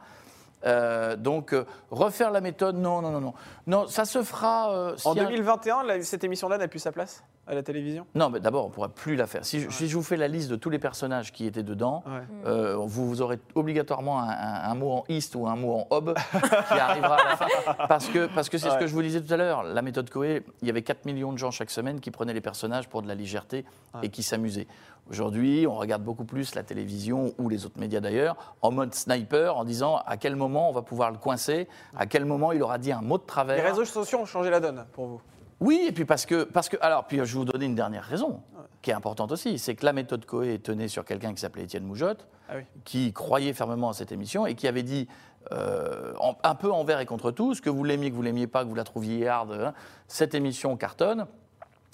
[0.65, 3.33] Euh, donc, euh, refaire la méthode, non, non, non, non.
[3.67, 4.95] Non, ça se fera.
[5.03, 7.23] en 2021, cette émission-là n'a plus sa place?
[7.47, 8.05] À la télévision?
[8.15, 9.45] Non, mais d'abord, on ne pourra plus la faire.
[9.45, 12.03] Si je, vous fais la liste de tous les personnages qui étaient dedans,
[12.45, 17.15] euh, vous, aurez obligatoirement un, mot en east ou un mot en hob qui arrivera
[17.15, 17.47] à la fin.
[17.88, 19.63] Parce que c'est parce que ce que je vous disais tout à l'heure.
[19.63, 22.41] La méthode Coé, il y avait 4 millions de gens chaque semaine qui prenaient les
[22.41, 23.65] personnages pour de la légèreté
[24.01, 24.67] et qui s'amusaient.
[25.10, 29.55] Aujourd'hui, on regarde beaucoup plus la télévision ou les autres médias d'ailleurs en mode sniper
[29.55, 32.79] en disant à quel moment on va pouvoir le coincer, à quel moment il aura
[32.79, 33.58] dit un mot de travers.
[33.58, 35.21] Les réseaux sociaux ont changé la donne pour vous?
[35.59, 36.77] Oui, et puis parce que, parce que.
[36.81, 38.41] Alors, puis je vais vous donner une dernière raison,
[38.81, 39.57] qui est importante aussi.
[39.57, 43.53] C'est que la méthode Coé tenait sur quelqu'un qui s'appelait Étienne Moujotte, ah qui croyait
[43.53, 45.07] fermement à cette émission et qui avait dit.
[45.51, 46.13] Euh,
[46.43, 48.73] un peu envers et contre tous, que vous l'aimiez, que vous l'aimiez pas, que vous
[48.73, 49.73] la trouviez hard, hein,
[50.07, 51.27] cette émission cartonne,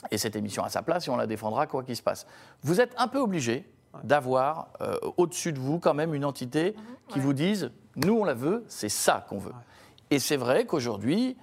[0.10, 2.26] et cette émission à sa place, et on la défendra quoi qu'il se passe.
[2.64, 3.70] Vous êtes un peu obligé
[4.04, 6.84] d'avoir euh, au-dessus de vous quand même une entité mhm.
[7.10, 9.54] qui vous dise, nous on la veut, c'est ça qu'on veut.
[10.10, 11.38] Et c'est vrai qu'aujourd'hui,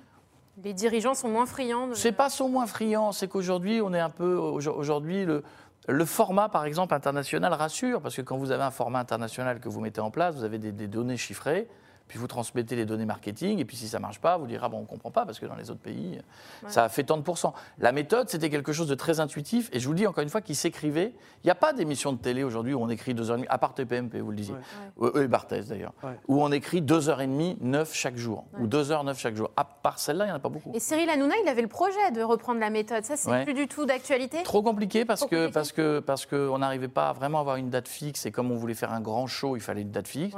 [0.64, 1.88] les dirigeants sont moins friands.
[1.94, 5.42] C'est pas sont moins friands, c'est qu'aujourd'hui on est un peu aujourd'hui le
[5.90, 9.70] le format, par exemple, international rassure, parce que quand vous avez un format international que
[9.70, 11.66] vous mettez en place, vous avez des données chiffrées
[12.08, 14.62] puis vous transmettez les données marketing, et puis si ça ne marche pas, vous direz,
[14.64, 16.20] ah bon, on ne comprend pas, parce que dans les autres pays,
[16.66, 17.54] ça a fait tant de pourcents.
[17.78, 20.30] La méthode, c'était quelque chose de très intuitif, et je vous le dis encore une
[20.30, 21.12] fois, qui s'écrivait.
[21.44, 23.48] Il n'y a pas d'émission de télé aujourd'hui où on écrit deux heures et demie,
[23.50, 24.54] à part TPMP, vous le disiez,
[24.96, 25.24] ouais.
[25.24, 25.92] et Barthez d'ailleurs,
[26.26, 29.36] où on écrit deux heures et demie, neuf chaque jour, ou deux heures, neuf chaque
[29.36, 29.50] jour.
[29.56, 30.72] À part celle-là, il n'y en a pas beaucoup.
[30.74, 33.04] Et Cyril Hanouna, il avait le projet de reprendre la méthode.
[33.04, 34.42] Ça, c'est plus du tout d'actualité?
[34.42, 37.70] Trop compliqué, parce qu'on que, parce que, parce que n'arrivait pas à vraiment avoir une
[37.70, 40.34] date fixe, et comme on voulait faire un grand show, il fallait une date fixe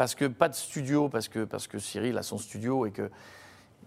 [0.00, 3.10] parce que pas de studio, parce que, parce que Cyril a son studio et que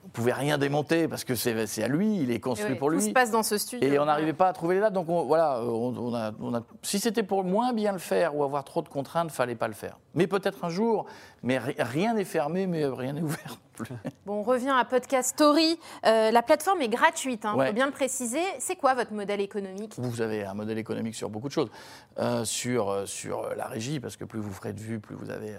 [0.06, 3.00] on pouvait rien démonter parce que c'est à lui, il est construit pour lui.
[3.00, 3.90] Tout se passe dans ce studio.
[3.90, 4.94] Et on n'arrivait pas à trouver les dates.
[4.94, 8.64] Donc voilà, on, a, on a, si c'était pour moins bien le faire ou avoir
[8.64, 9.98] trop de contraintes, fallait pas le faire.
[10.14, 11.06] Mais peut-être un jour.
[11.42, 13.58] Mais rien n'est fermé, mais rien n'est ouvert.
[14.28, 15.80] Bon, on revient à Podcast Story.
[16.06, 18.44] Euh, la plateforme est gratuite, il hein, faut bien le préciser.
[18.60, 19.96] C'est quoi votre modèle économique?
[19.98, 21.72] Vous avez un modèle économique sur beaucoup de choses.
[22.20, 25.32] Euh, sur, euh, sur la régie, parce que plus vous ferez de vues, plus vous
[25.32, 25.56] avez,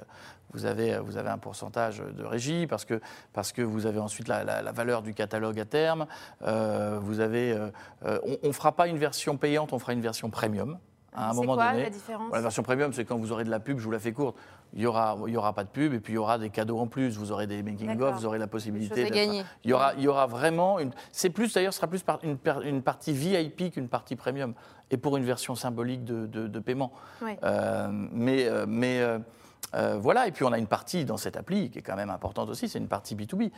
[0.55, 3.01] vous avez, vous avez un pourcentage de régie, parce que,
[3.33, 6.07] parce que vous avez ensuite la, la, valeur du catalogue à terme.
[6.41, 7.59] vous avez,
[8.03, 10.79] on ne fera pas une version payante, on fera une version premium
[11.15, 11.85] à un moment quoi, donné.
[11.85, 13.99] La, différence la version premium, c'est quand vous aurez de la pub, je vous la
[13.99, 14.37] fais courte,
[14.73, 16.51] il n'y aura, il y aura pas de pub et puis il y aura des
[16.51, 17.17] cadeaux en plus.
[17.17, 19.05] Vous aurez des making-of, vous aurez la possibilité.
[19.05, 19.45] De gagner.
[19.63, 20.91] Il y aura, il y aura vraiment une.
[21.13, 24.55] C'est plus d'ailleurs, ce sera plus une, une partie VIP qu'une partie premium
[24.91, 26.93] et pour une version symbolique de, de, paiement.
[27.23, 29.01] Euh, mais euh, mais
[29.75, 32.11] euh, voilà, et puis on a une partie dans cette appli qui est quand même
[32.11, 33.51] importante aussi, c'est une partie B2B.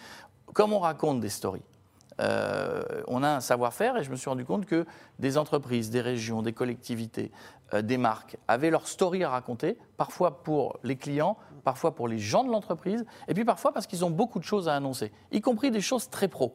[0.53, 1.63] Comme on raconte des stories,
[2.21, 4.87] euh, on a un savoir-faire et je me suis rendu compte que
[5.19, 7.31] des entreprises, des régions, des collectivités,
[7.75, 12.19] euh, des marques avaient leur story à raconter, parfois pour les clients, parfois pour les
[12.19, 15.41] gens de l'entreprise, et puis parfois parce qu'ils ont beaucoup de choses à annoncer, y
[15.41, 16.55] compris des choses très pro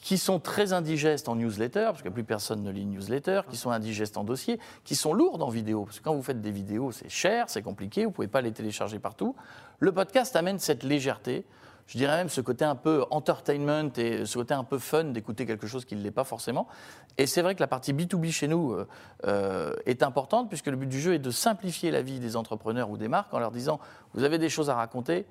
[0.00, 3.70] qui sont très indigestes en newsletter, parce que plus personne ne lit newsletter, qui sont
[3.70, 5.84] indigestes en dossier, qui sont lourdes en vidéo.
[5.84, 8.40] Parce que quand vous faites des vidéos, c'est cher, c'est compliqué, vous ne pouvez pas
[8.40, 9.34] les télécharger partout.
[9.80, 11.44] Le podcast amène cette légèreté,
[11.86, 15.46] je dirais même ce côté un peu entertainment et ce côté un peu fun d'écouter
[15.46, 16.68] quelque chose qui ne l'est pas forcément.
[17.16, 18.86] Et c'est vrai que la partie B2B chez nous euh,
[19.26, 22.90] euh, est importante, puisque le but du jeu est de simplifier la vie des entrepreneurs
[22.90, 23.80] ou des marques en leur disant,
[24.12, 25.24] vous avez des choses à raconter,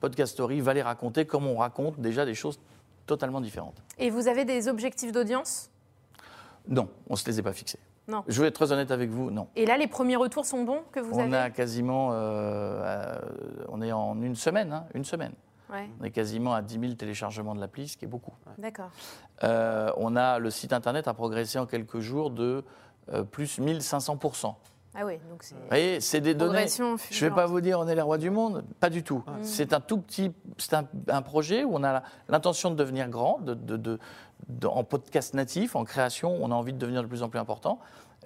[0.00, 2.58] Podcast Story va les raconter comme on raconte déjà des choses
[3.06, 3.82] totalement différentes.
[3.98, 5.70] Et vous avez des objectifs d'audience?
[6.68, 7.78] Non, on ne se les a pas fixés.
[8.08, 8.24] Non.
[8.26, 9.46] Je vais être très honnête avec vous, non.
[9.56, 11.36] Et là, les premiers retours sont bons que vous on avez?
[11.36, 13.18] a quasiment, euh,
[13.68, 15.32] on est en une semaine, hein, une semaine.
[15.72, 18.32] Ouais, On est quasiment à 10 000 téléchargements de l'appli, ce qui est beaucoup.
[18.58, 18.90] d'accord.
[19.44, 22.64] Euh, on a le site internet a progressé en quelques jours de
[23.12, 24.18] euh, plus 1500
[24.94, 25.54] Ah oui, donc c'est.
[25.54, 26.66] Vous voyez, c'est des données.
[26.68, 26.82] Je
[27.24, 29.22] ne vais pas vous dire on est les rois du monde, pas du tout.
[29.42, 33.38] C'est un tout petit, c'est un, un projet où on a l'intention de devenir grand,
[33.40, 33.98] de, de- de-
[34.48, 37.38] de- en podcast natif, en création, on a envie de devenir de plus en plus
[37.38, 37.78] important.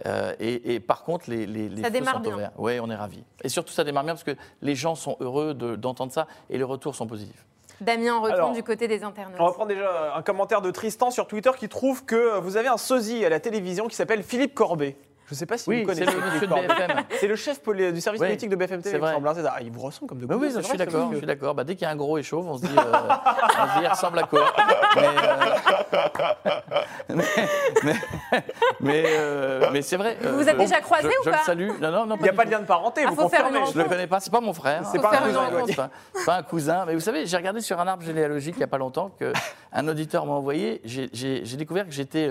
[0.07, 2.35] Euh, et, et par contre, les, les, les Ça feux démarre sont bien.
[2.35, 2.50] ouverts.
[2.57, 3.22] Oui, on est ravis.
[3.44, 6.57] Et surtout, ça démarre bien parce que les gens sont heureux de- d'entendre ça et
[6.59, 7.44] les retours sont positifs.
[7.81, 9.37] Damien, on retourne Alors, du côté des internautes.
[9.38, 12.77] On reprend déjà un commentaire de Tristan sur Twitter qui trouve que vous avez un
[12.79, 14.96] sosie à la télévision qui s'appelle Philippe Corbet.
[15.26, 16.68] Je ne sais pas si Oui, vous c'est connaissez le Philippe monsieur de.
[16.68, 17.04] BFM.
[17.18, 17.60] C'est le chef
[17.92, 18.90] du service Oui, politique de BFM TV.
[18.90, 19.12] c'est vrai.
[19.14, 19.46] semble, hein, c'est.
[19.46, 21.06] Ah, il vous ressemble comme de Bah gouttes, oui, c'est je suis d'accord.
[21.08, 21.54] c'est Je suis d'accord.
[21.54, 23.78] Bah, dès qu'il y a un gros et chauve, on se dit, euh, on se
[23.78, 24.52] dit, il ressemble à quoi
[24.96, 26.10] Mais, euh,
[27.08, 27.24] mais,
[27.84, 27.94] mais,
[28.80, 30.16] mais, euh, mais c'est vrai.
[30.20, 31.70] Vous euh, vous êtes je- déjà croisés je- ou je pas le salue.
[31.80, 32.16] Non, non, non.
[32.16, 33.60] Il n'y a pas de lien de parenté, Ah, vous confirmez.
[33.72, 34.82] Je le connais pas, c'est pas mon frère.
[34.90, 35.64] C'est pas un cousin, cousin.
[35.66, 36.84] c'est pas, c'est pas un cousin.
[36.87, 39.88] Mais vous savez, j'ai regardé sur un arbre généalogique il n'y a pas longtemps qu'un
[39.88, 40.80] auditeur m'a envoyé.
[40.84, 42.28] J'ai découvert que j'étais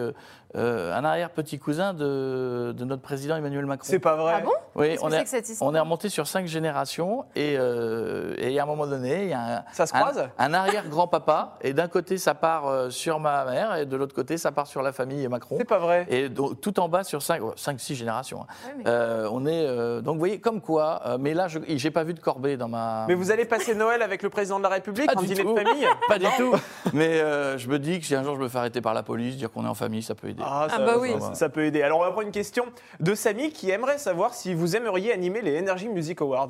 [0.55, 3.87] euh, un arrière-petit cousin de, de notre président Emmanuel Macron.
[3.89, 4.33] C'est pas vrai.
[4.37, 4.51] Ah bon?
[4.75, 5.69] Oui, Qu'est-ce que on c'est est, que cette histoire?
[5.71, 9.33] on est remonté sur cinq générations et, euh, et à un moment donné, il y
[9.33, 10.29] a un, Ça se un- croise?
[10.37, 14.37] un arrière-grand-papa et d'un côté ça part euh, sur ma mère et de l'autre côté
[14.37, 15.55] ça part sur la famille Macron.
[15.57, 16.05] C'est pas vrai.
[16.09, 17.41] Et donc, tout en bas sur 5,
[17.77, 18.41] 6 générations.
[18.41, 18.53] hein.
[18.67, 21.01] Ouais, mais- Euh, on est euh, donc vous voyez comme quoi.
[21.05, 23.05] euh, mais là, je j'ai pas vu de Corbet dans ma.
[23.07, 25.53] Mais vous allez passer Noël avec le président de la République, Pas du dîner tout.
[25.53, 25.87] de famille?
[26.07, 26.53] Pas du tout.
[26.93, 29.03] Mais euh, je me dis que si un jour je me fais arrêter par la
[29.03, 30.42] police, dire qu'on est en famille, ça peut aider.
[30.45, 31.11] Ah, ça, bah oui.
[31.19, 31.81] ça- ça peut aider.
[31.81, 32.65] Alors, on va prendre une question
[32.99, 36.49] de Samy qui aimerait savoir si vous aimeriez animer les Energy Music Awards.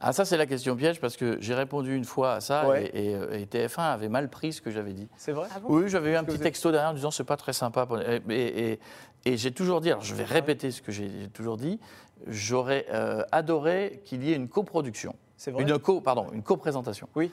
[0.00, 2.84] Ah ça c'est la question piège parce que j'ai répondu une fois à ça Ouais.
[2.92, 5.08] et, et, euh, et TF1 avait mal pris ce que j'avais dit.
[5.16, 5.48] C'est vrai?
[5.54, 5.68] Ah bon?
[5.76, 7.86] Oui, j'avais eu un petit texto derrière en disant c'est pas très sympa.
[7.86, 8.80] pour- Et, et- et-
[9.24, 11.80] et j'ai toujours dit, alors je vais répéter ce que j'ai toujours dit,
[12.26, 15.62] j'aurais euh, adoré qu'il y ait une coproduction, C'est vrai?
[15.62, 17.08] Une co, pardon, une coprésentation.
[17.14, 17.30] Oui.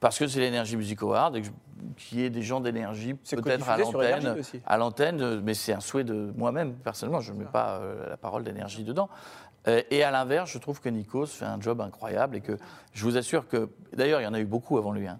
[0.00, 1.42] Parce que c'est l'énergie Music Award et
[1.96, 3.76] qu'il y ait des gens d'énergie peut-être à
[4.22, 4.22] l'antenne,
[4.66, 7.20] à l'antenne, euh, mais c'est un souhait de moi-même personnellement.
[7.20, 9.08] Je ne mets pas euh, la parole d'énergie dedans.
[9.68, 12.56] Euh, et à l'inverse, je trouve que Nikos fait un job incroyable et que
[12.94, 15.06] je vous assure que, d'ailleurs, il y en a eu beaucoup avant lui.
[15.06, 15.18] hein.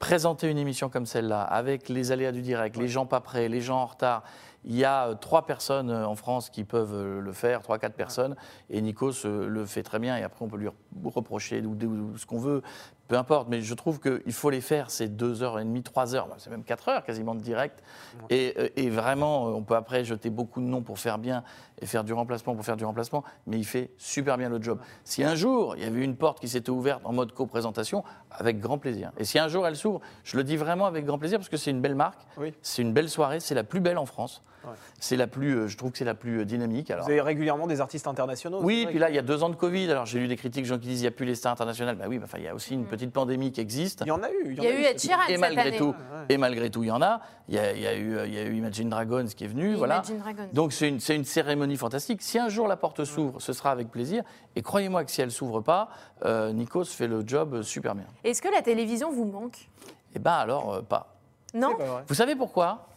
[0.00, 3.60] Présenter une émission comme celle-là, avec les aléas du direct, les gens pas prêts, les
[3.62, 4.24] gens en retard.
[4.64, 8.34] Il y a trois personnes en France qui peuvent le faire, trois, quatre personnes,
[8.68, 10.16] et Nikos le fait très bien.
[10.18, 10.72] Et après, on peut lui re-
[11.14, 12.62] reprocher ou, ou ce qu'on veut,
[13.08, 13.48] peu importe.
[13.48, 16.36] Mais je trouve qu'il faut les faire ces deux heures et demie, trois heures, bah,
[16.38, 17.82] c'est même quatre heures quasiment de direct.
[18.30, 21.42] Et, euh, et vraiment, euh, on peut après jeter beaucoup de noms pour faire bien
[21.80, 24.80] et faire du remplacement pour faire du remplacement, mais il fait super bien le job.
[25.04, 28.02] Si un jour il y avait une porte qui s'était ouverte en mode co-présentation,
[28.38, 29.12] avec grand plaisir.
[29.18, 31.56] Et si un jour elle s'ouvre, je le dis vraiment avec grand plaisir parce que
[31.56, 32.54] c'est une belle marque, Oui.
[32.62, 34.42] c'est une belle soirée, c'est la plus belle en France.
[34.64, 34.72] Ouais.
[34.98, 36.90] C'est la plus, euh, je trouve que c'est la plus euh, dynamique.
[36.90, 39.48] Alors, Vous avez régulièrement des artistes internationaux oui, puis là, il y a deux ans
[39.48, 39.88] de Covid.
[39.92, 41.94] Alors, j'ai lu des critiques, gens qui disent il n'y a plus les stars internationales.
[41.94, 44.02] Bah oui, enfin, il y a aussi une petite pandémie qui existe.
[44.04, 44.56] Il y en a eu.
[44.56, 45.76] Il y a eu Ed Sheeran Et cette malgré année.
[45.76, 45.94] tout, ouais.
[46.28, 47.20] et malgré tout, il y en a.
[47.48, 49.44] Il y a, il y a eu, euh, il y a eu Imagine Dragons qui
[49.44, 49.96] est venu, voilà.
[49.98, 50.48] Imagine Dragons.
[50.52, 52.22] Donc c'est une, cérémonie fantastique.
[52.22, 54.24] Si un jour la porte s'ouvre, ce sera avec plaisir.
[54.56, 55.90] Et croyez-moi que si elle s'ouvre pas,
[56.24, 58.06] euh, Nikos fait le job super bien.
[58.26, 59.68] Est-ce que la télévision vous manque?
[60.16, 61.14] Eh ben alors euh, pas.
[61.54, 61.76] Non?
[61.76, 62.02] Pas.
[62.08, 62.88] Vous savez pourquoi?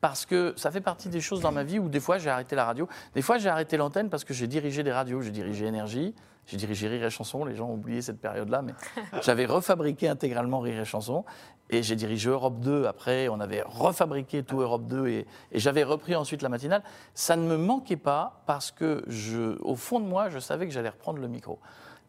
[0.00, 2.54] Parce que ça fait partie des choses dans ma vie où des fois j'ai arrêté
[2.54, 2.88] la radio.
[3.12, 5.22] Des fois j'ai arrêté l'antenne parce que j'ai dirigé des radios.
[5.22, 6.14] J'ai dirigé Énergie,
[6.46, 7.44] j'ai dirigé Rire et Chanson.
[7.44, 8.74] Les gens ont oublié cette période-là, mais
[9.22, 11.24] j'avais refabriqué intégralement Rire et Chanson.
[11.68, 13.28] Et j'ai dirigé Europe 2 après.
[13.28, 16.84] On avait refabriqué tout Europe 2 et, et j'avais repris ensuite la matinale.
[17.12, 20.72] Ça ne me manquait pas parce que, je, au fond de moi, je savais que
[20.72, 21.58] j'allais reprendre le micro.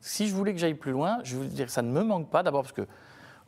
[0.01, 2.29] Si je voulais que j'aille plus loin, je voulais dire que ça ne me manque
[2.29, 2.43] pas.
[2.43, 2.88] D'abord parce que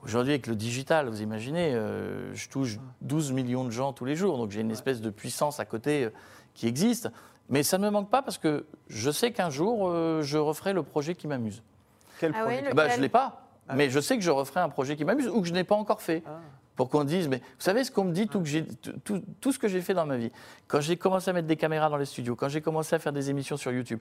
[0.03, 4.15] Aujourd'hui, avec le digital, vous imaginez, euh, je touche 12 millions de gens tous les
[4.15, 6.09] jours, donc j'ai une espèce de puissance à côté euh,
[6.53, 7.09] qui existe.
[7.49, 10.71] Mais ça ne me manque pas parce que je sais qu'un jour, euh, je referai
[10.71, 11.63] le projet qui m'amuse.
[12.19, 12.61] Quel Ah projet?
[12.61, 13.41] Ouais, Ah bah, je ne l'ai pas,
[13.75, 15.75] mais je sais que je referai un projet qui m'amuse ou que je n'ai pas
[15.75, 16.23] encore fait.
[16.25, 16.39] Ah.
[16.79, 18.61] Pour qu'on dise, mais vous savez ce qu'on me dit, tout, que
[19.03, 20.31] tout, tout, ce que j'ai fait dans ma vie,
[20.69, 23.11] quand j'ai commencé à mettre des caméras dans les studios, quand j'ai commencé à faire
[23.11, 23.99] des émissions sur YouTube,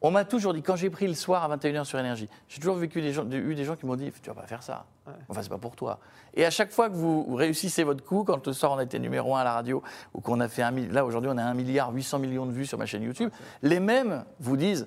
[0.00, 2.76] on m'a toujours dit, quand j'ai pris le soir à 21h sur Énergie, j'ai toujours
[2.76, 4.86] vécu des gens, eu des gens qui m'ont dit, tu vas pas faire ça.
[5.28, 5.98] Enfin, c'est pas pour toi.
[6.34, 9.00] Et à chaque fois que vous réussissez votre coup, quand le soir on a été
[9.00, 9.82] numéro un à la radio,
[10.14, 12.66] ou qu'on a fait un là aujourd'hui on a 1 milliard 800 millions de vues
[12.66, 13.32] sur ma chaîne YouTube,
[13.62, 14.86] les mêmes vous disent,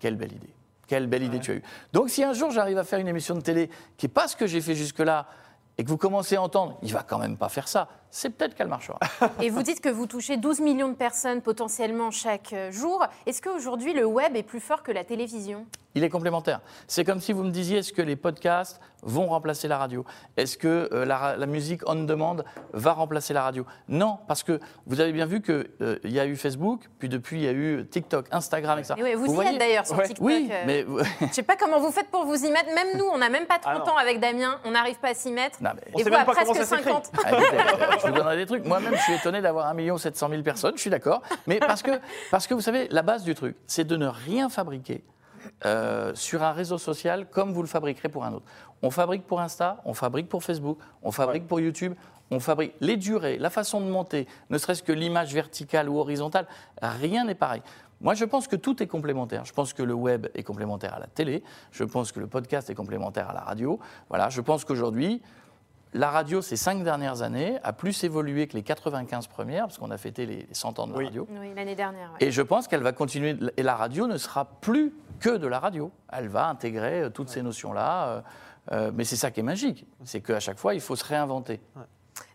[0.00, 0.54] quelle belle idée.
[0.86, 1.62] Quelle belle idée tu as eue.
[1.94, 4.36] Donc si un jour j'arrive à faire une émission de télé qui n'est pas ce
[4.36, 5.26] que j'ai fait jusque-là,
[5.78, 8.54] et que vous commencez à entendre, il va quand même pas faire ça, c'est peut-être
[8.54, 9.00] qu'elle marchera.
[9.42, 13.04] Et vous dites que vous touchez 12 millions de personnes potentiellement chaque euh, jour.
[13.26, 15.66] Est-ce qu'aujourd'hui le web est plus fort que la télévision?
[15.96, 16.60] Il est complémentaire.
[16.88, 20.04] C'est comme si vous me disiez, est-ce que les podcasts vont remplacer la radio?
[20.36, 22.36] Est-ce que euh, la, musique on demand
[22.72, 23.64] va remplacer la radio?
[23.88, 27.38] Non, parce que vous avez bien vu qu'il euh, y a eu Facebook, puis depuis
[27.38, 28.94] il y a eu TikTok, Instagram, etc.
[29.00, 30.24] Oui, vous, y êtes d'ailleurs sur TikTok.
[30.24, 30.84] Oui, mais...
[31.20, 32.74] Je ne sais pas comment vous faites pour vous y mettre.
[32.74, 35.14] Même nous, on n'a même pas 30 ah ans avec Damien, on n'arrive pas à
[35.14, 35.58] s'y mettre.
[35.96, 37.12] Et vous, à presque 50.
[38.04, 38.64] je vous donnerai des trucs.
[38.64, 41.22] Moi-même, je suis étonné d'avoir 1 700 000 personnes, je suis d'accord.
[41.46, 41.90] Mais parce que,
[42.30, 45.04] parce que vous savez, la base du truc, c'est de ne rien fabriquer
[45.66, 48.46] euh, sur un réseau social comme vous le fabriquerez pour un autre.
[48.82, 51.94] On fabrique pour Insta, on fabrique pour Facebook, on fabrique pour YouTube,
[52.30, 56.46] on fabrique les durées, la façon de monter, ne serait-ce que l'image verticale ou horizontale,
[56.82, 57.62] rien n'est pareil.
[58.00, 59.44] Moi, je pense que tout est complémentaire.
[59.44, 61.42] Je pense que le web est complémentaire à la télé.
[61.70, 63.78] Je pense que le podcast est complémentaire à la radio.
[64.10, 65.22] Voilà, je pense qu'aujourd'hui,
[65.94, 69.92] la radio, ces cinq dernières années, a plus évolué que les 95 premières, parce qu'on
[69.92, 71.26] a fêté les 100 ans de la radio.
[71.30, 72.10] Oui, l'année dernière.
[72.18, 73.36] Et je pense qu'elle va continuer.
[73.56, 75.92] Et la radio ne sera plus que de la radio.
[76.12, 78.08] Elle va intégrer euh, toutes ces notions-là.
[78.08, 78.20] Euh,
[78.72, 79.86] euh, mais c'est ça qui est magique.
[80.04, 81.60] C'est qu'à chaque fois, il faut se réinventer.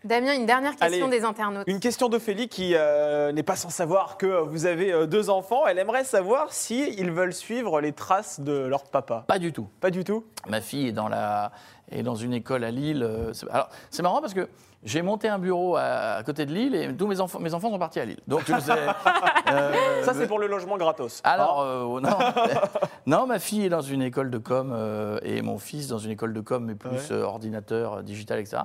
[0.04, 1.66] Damien, une dernière question des internautes.
[1.66, 5.66] Une question d'Ophélie qui n'est pas sans savoir que vous avez deux enfants.
[5.66, 9.24] Elle aimerait savoir si ils veulent suivre les traces de leur papa.
[9.26, 9.68] Pas du tout.
[9.80, 10.24] Pas du tout?
[10.48, 11.52] Ma fille est dans la,
[11.92, 13.02] et dans une école à Lille.
[13.02, 14.48] Euh, alors, c'est marrant parce que
[14.82, 17.78] j'ai monté un bureau à, côté de Lille et tous mes enfants, mes enfants sont
[17.78, 18.20] partis à Lille.
[18.26, 18.52] Donc, je
[19.52, 21.20] euh, Ça, c'est pour le logement gratos.
[21.24, 22.18] Alors, euh, non.
[23.06, 24.74] non, ma fille est dans une école de com
[25.22, 28.62] et mon fils dans une école de com, mais plus ordinateur, digital, etc.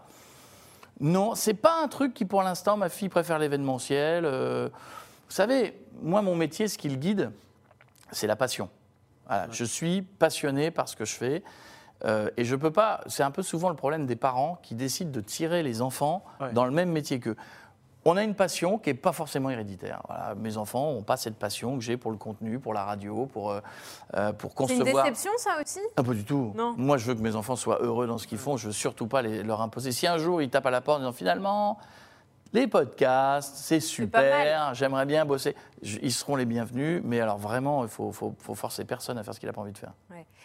[0.99, 4.25] Non, c'est pas un truc qui, pour l'instant, ma fille préfère l'événementiel.
[4.25, 4.71] vous
[5.29, 7.31] savez, moi, mon métier, ce qui le guide,
[8.12, 8.69] c'est la passion.
[9.27, 11.43] Voilà, Je suis passionné par ce que je fais.
[12.03, 13.01] Euh, et je peux pas.
[13.08, 16.65] C'est un peu souvent le problème des parents qui décident de tirer les enfants dans
[16.65, 17.38] le même métier qu'eux.
[18.07, 20.03] On a une passion qui n'est pas forcément héréditaire.
[20.37, 23.49] mes enfants n'ont pas cette passion que j'ai pour le contenu, pour la radio, pour,
[23.49, 23.59] euh,
[24.15, 24.85] euh, pour concevoir.
[24.85, 25.79] C'est une déception, ça aussi?
[25.97, 26.53] Ah, Pas du tout.
[26.55, 26.75] Non.
[26.77, 28.57] Moi, je veux que mes enfants soient heureux dans ce qu'ils font.
[28.57, 29.91] Je veux surtout pas leur imposer.
[29.91, 31.79] Si un jour ils tapent à la porte en disant finalement,
[32.53, 35.55] les podcasts, c'est super, j'aimerais bien bosser.
[35.81, 39.34] ils seront les bienvenus, mais alors vraiment, il faut, faut, faut forcer personne à faire
[39.34, 39.93] ce qu'il n'a pas envie de faire.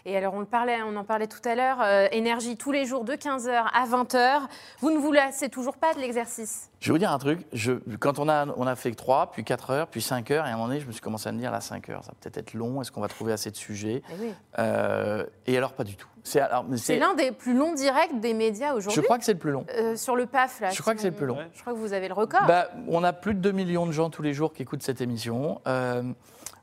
[0.06, 3.04] Et alors, on, parlait, on en parlait tout à l'heure, euh, énergie tous les jours
[3.04, 4.40] de 15h à 20h.
[4.80, 6.70] Vous ne vous lassez toujours pas de l'exercice?
[6.80, 7.46] Je vais vous dire un truc.
[7.52, 10.48] Je, quand on a, on a fait 3, puis 4 heures, puis 5 heures, et
[10.48, 12.12] à un moment donné, je me suis commencé à me dire, là, 5 heures, ça
[12.12, 12.80] va peut-être être long.
[12.80, 13.96] Est-ce qu'on va trouver assez de sujets?
[13.96, 16.08] Et, eh euh, et alors, pas du tout.
[16.22, 19.00] C'est l'un des plus longs directs des médias aujourd'hui.
[19.00, 19.64] Je crois que c'est le plus long.
[19.76, 20.70] Euh, sur le PAF, là.
[20.70, 21.38] Je crois que c'est le plus long.
[21.54, 22.46] Je crois que vous avez le record.
[22.46, 25.00] Bah, on a plus de 2 millions de gens tous les jours qui écoutent cette
[25.00, 25.60] émission.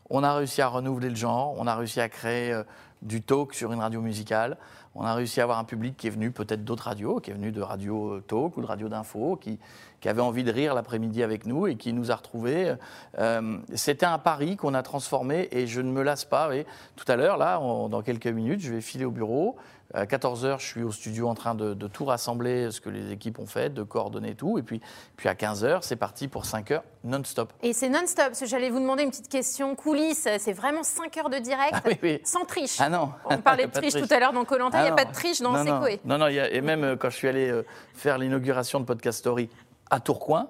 [0.10, 1.56] on a réussi à renouveler le genre.
[1.58, 2.62] On a réussi à créer
[3.02, 4.58] du talk sur une radio musicale.
[5.00, 7.34] On a réussi à avoir un public qui est venu peut-être d'autres radios, qui est
[7.36, 9.60] venu de radio talk ou de radio d'info, qui,
[10.02, 12.74] qui, avait envie de rire l'après-midi avec nous et qui nous a retrouvés.
[13.20, 16.56] Euh, c'était un pari qu'on a transformé et je ne me lasse pas.
[16.56, 19.56] Et tout à l'heure, là, dans quelques minutes, je vais filer au bureau.
[19.94, 23.40] À 14h, je suis au studio en train de, tout rassembler, ce que les équipes
[23.40, 24.58] ont fait, de coordonner tout.
[24.58, 24.82] Et puis,
[25.16, 27.54] puis à 15h, c'est parti pour 5 heures non-stop.
[27.64, 28.34] Et c'est non-stop.
[28.46, 30.28] J'allais vous demander une petite question coulisses.
[30.40, 32.78] C'est vraiment 5 heures de direct, ah sans triche.
[32.80, 33.12] Ah non.
[33.26, 34.80] On parlait de triche, tout à l'heure dans Colanta.
[34.80, 37.10] Il n'y a ah pas de triche dans non, Non, non, et même euh, quand
[37.10, 39.50] je suis allé euh, faire l'inauguration de Podcast Story
[39.90, 40.48] à Tourcoing,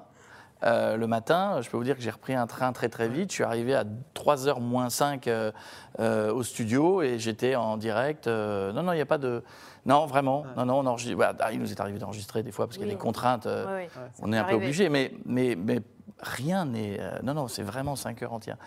[0.63, 3.29] euh, le matin, je peux vous dire que j'ai repris un train très très vite.
[3.29, 3.83] Je suis arrivé à
[4.15, 5.51] 3h moins 5 euh,
[5.99, 8.27] euh, au studio et j'étais en direct.
[8.27, 9.43] non, non, il n'y a pas de.
[9.85, 10.45] Non, vraiment.
[10.57, 11.17] Non, non, on enregistre.
[11.39, 13.47] Ah, il nous est arrivé d'enregistrer des fois parce qu'il y a des contraintes.
[14.21, 15.81] on est un peu obligé, mais, mais, mais
[16.19, 16.99] rien n'est.
[17.23, 18.57] non, non, c'est vraiment 5 heures entières.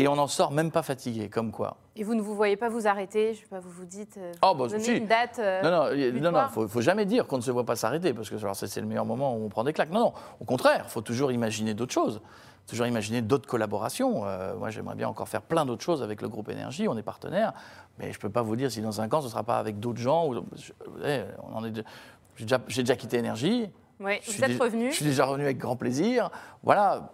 [0.00, 1.76] Et on n'en sort même pas fatigué, comme quoi.
[1.94, 4.18] Et vous ne vous voyez pas vous arrêter Je sais pas, vous vous dites.
[4.42, 5.38] oh, bah, une date.
[5.38, 8.30] Euh, non, non, non, faut, faut jamais dire qu'on ne se voit pas s'arrêter parce
[8.30, 9.90] que c'est le meilleur moment où on prend des claques.
[9.90, 12.22] Non, non, au contraire, il faut toujours imaginer d'autres choses,
[12.66, 14.22] toujours imaginer d'autres collaborations.
[14.24, 16.88] Euh, moi, j'aimerais bien encore faire plein d'autres choses avec le groupe Énergie.
[16.88, 17.52] On est partenaire,
[17.98, 20.00] mais je peux pas vous dire si dans cinq ans ce sera pas avec d'autres
[20.00, 20.26] gens.
[20.26, 20.34] Ou,
[21.54, 21.84] on est.
[22.36, 23.68] J'ai déjà, déjà, quitté Énergie.
[23.98, 24.90] Oui, vous êtes revenu.
[24.90, 26.30] Je suis déjà revenu avec grand plaisir.
[26.62, 27.10] Voilà,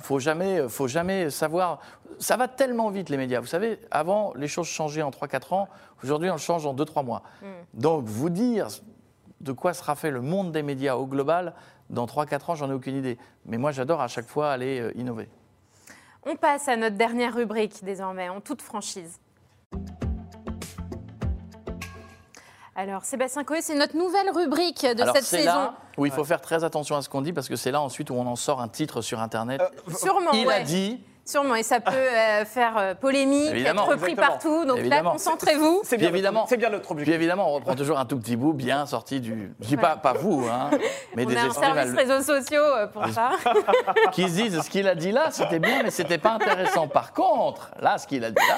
[0.00, 1.80] faut jamais, faut jamais savoir.
[2.18, 3.40] Ça va tellement vite les médias.
[3.40, 5.68] Vous savez, avant les choses changeaient en 3-4 ans.
[6.02, 7.22] Aujourd'hui, on change en 2-3 mois.
[7.42, 7.46] Hmm.
[7.74, 8.68] Donc vous dire
[9.40, 11.54] de quoi sera fait le monde des médias au global
[11.88, 13.18] dans 3-4 ans, j'en ai aucune idée.
[13.46, 15.28] Mais moi, j'adore à chaque fois aller euh, innover.
[16.24, 19.18] On passe à notre dernière rubrique désormais, en toute franchise.
[22.80, 25.50] Alors, Sébastien Coé, c'est notre nouvelle rubrique de Alors, cette c'est saison.
[25.50, 27.82] là où il faut faire très attention à ce qu'on dit parce que c'est là
[27.82, 29.60] ensuite où on en sort un titre sur Internet.
[29.98, 30.54] Sûrement, il ouais.
[30.54, 31.04] a dit.
[31.26, 33.82] Sûrement, et ça peut euh, faire euh, polémique, Évidemment.
[33.84, 34.32] être repris Exactement.
[34.38, 34.64] partout.
[34.64, 35.10] Donc Évidemment.
[35.10, 35.80] là, concentrez-vous.
[35.84, 37.14] C'est Puis bien, évidemment- notre- c'est bien notre Puis objectif.
[37.14, 39.52] évidemment, on reprend toujours un tout petit bout bien sorti du.
[39.60, 39.80] Je dis Ouais.
[39.80, 40.70] pas, pas vous, hein,
[41.14, 43.32] mais On des a un service réseaux sociaux euh, pour ça.
[44.12, 46.88] qui se disent ce qu'il a dit là, c'était bien, mais c'était pas intéressant.
[46.88, 48.56] Par contre, là, ce qu'il a dit là,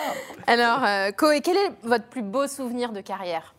[0.54, 3.54] Alors, euh, Coé, quel est votre plus beau souvenir de carrière?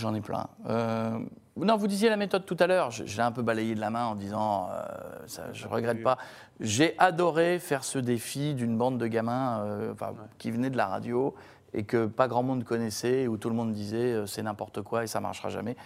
[0.00, 0.48] J'en ai plein.
[0.68, 1.18] Euh,
[1.56, 2.90] non, vous disiez la méthode tout à l'heure.
[2.90, 4.84] Je, je l'ai un peu balayé de la main en disant, euh,
[5.26, 6.18] ça, je regrette pas.
[6.60, 10.86] J'ai adoré faire ce défi d'une bande de gamins euh, enfin, qui venaient de la
[10.86, 11.34] radio
[11.72, 15.06] et que pas grand monde connaissait, où tout le monde disait c'est n'importe quoi et
[15.06, 15.76] ça marchera jamais.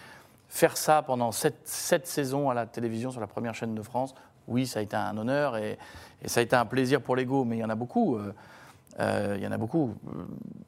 [0.47, 4.13] Faire ça pendant sept, sept saisons à la télévision sur la première chaîne de France,
[4.47, 5.77] oui, ça a été un honneur et,
[6.21, 8.19] et ça a été un plaisir pour l'ego, mais il y en a beaucoup.
[8.99, 9.95] il y en a beaucoup.
[10.07, 10.25] Euh,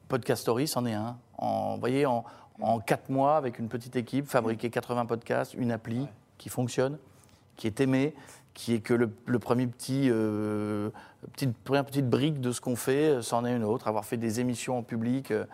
[0.08, 1.16] Podcast Story, c'en est un.
[1.38, 2.24] En, vous voyez, en,
[2.60, 6.06] en quatre mois, avec une petite équipe, fabriquer 80 podcasts, une appli
[6.38, 6.98] qui fonctionne,
[7.56, 8.14] qui est aimée,
[8.54, 10.90] qui est que le, le premier petit, euh,
[11.32, 13.88] petite, première petite brique de ce qu'on fait, euh, c'en est une autre.
[13.88, 15.44] Avoir fait des émissions en public, euh,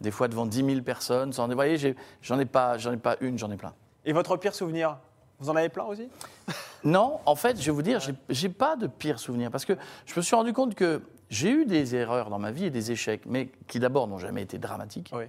[0.00, 3.16] des fois devant 10 000 personnes, c'en est, vous voyez, j'en ai, pas- ai pas
[3.20, 3.74] une, j'en ai plein.
[4.04, 4.98] Et votre pire souvenir
[5.40, 6.08] Vous en avez plein aussi?
[6.84, 9.72] Non, en fait, je vais vous dire, j'ai- j'ai pas de pire souvenir parce que
[10.06, 12.92] je me suis rendu compte que j'ai eu des erreurs dans ma vie et des
[12.92, 15.10] échecs, mais qui d'abord n'ont jamais été dramatiques.
[15.14, 15.24] Oui.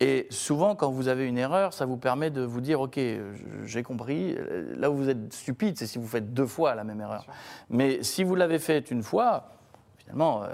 [0.00, 2.98] Et souvent, quand vous avez une erreur, ça vous permet de vous dire, ok,
[3.64, 4.36] j'ai compris.
[4.76, 7.26] Là où vous êtes stupide, c'est si vous faites deux fois la même erreur.
[7.70, 9.50] Mais si vous l'avez fait une fois,
[9.98, 10.48] finalement, euh,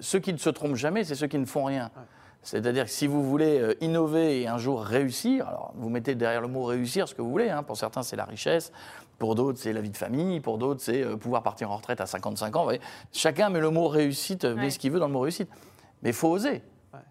[0.00, 1.90] ceux qui ne se trompent jamais, c'est ceux qui ne font rien.
[2.42, 6.40] C'est-à-dire que si vous voulez euh, innover et un jour réussir, alors vous mettez derrière
[6.40, 7.48] le mot réussir ce que vous voulez.
[7.48, 7.62] hein.
[7.62, 8.72] Pour certains, c'est la richesse.
[9.18, 10.40] Pour d'autres, c'est la vie de famille.
[10.40, 12.60] Pour d'autres, c'est euh, pouvoir partir en retraite à 55 ans.
[12.60, 12.80] Vous voyez.
[13.12, 14.70] Chacun met le mot réussite, euh, met Ouais.
[14.70, 15.48] ce qu'il veut dans le mot réussite.
[16.02, 16.62] Mais il faut oser.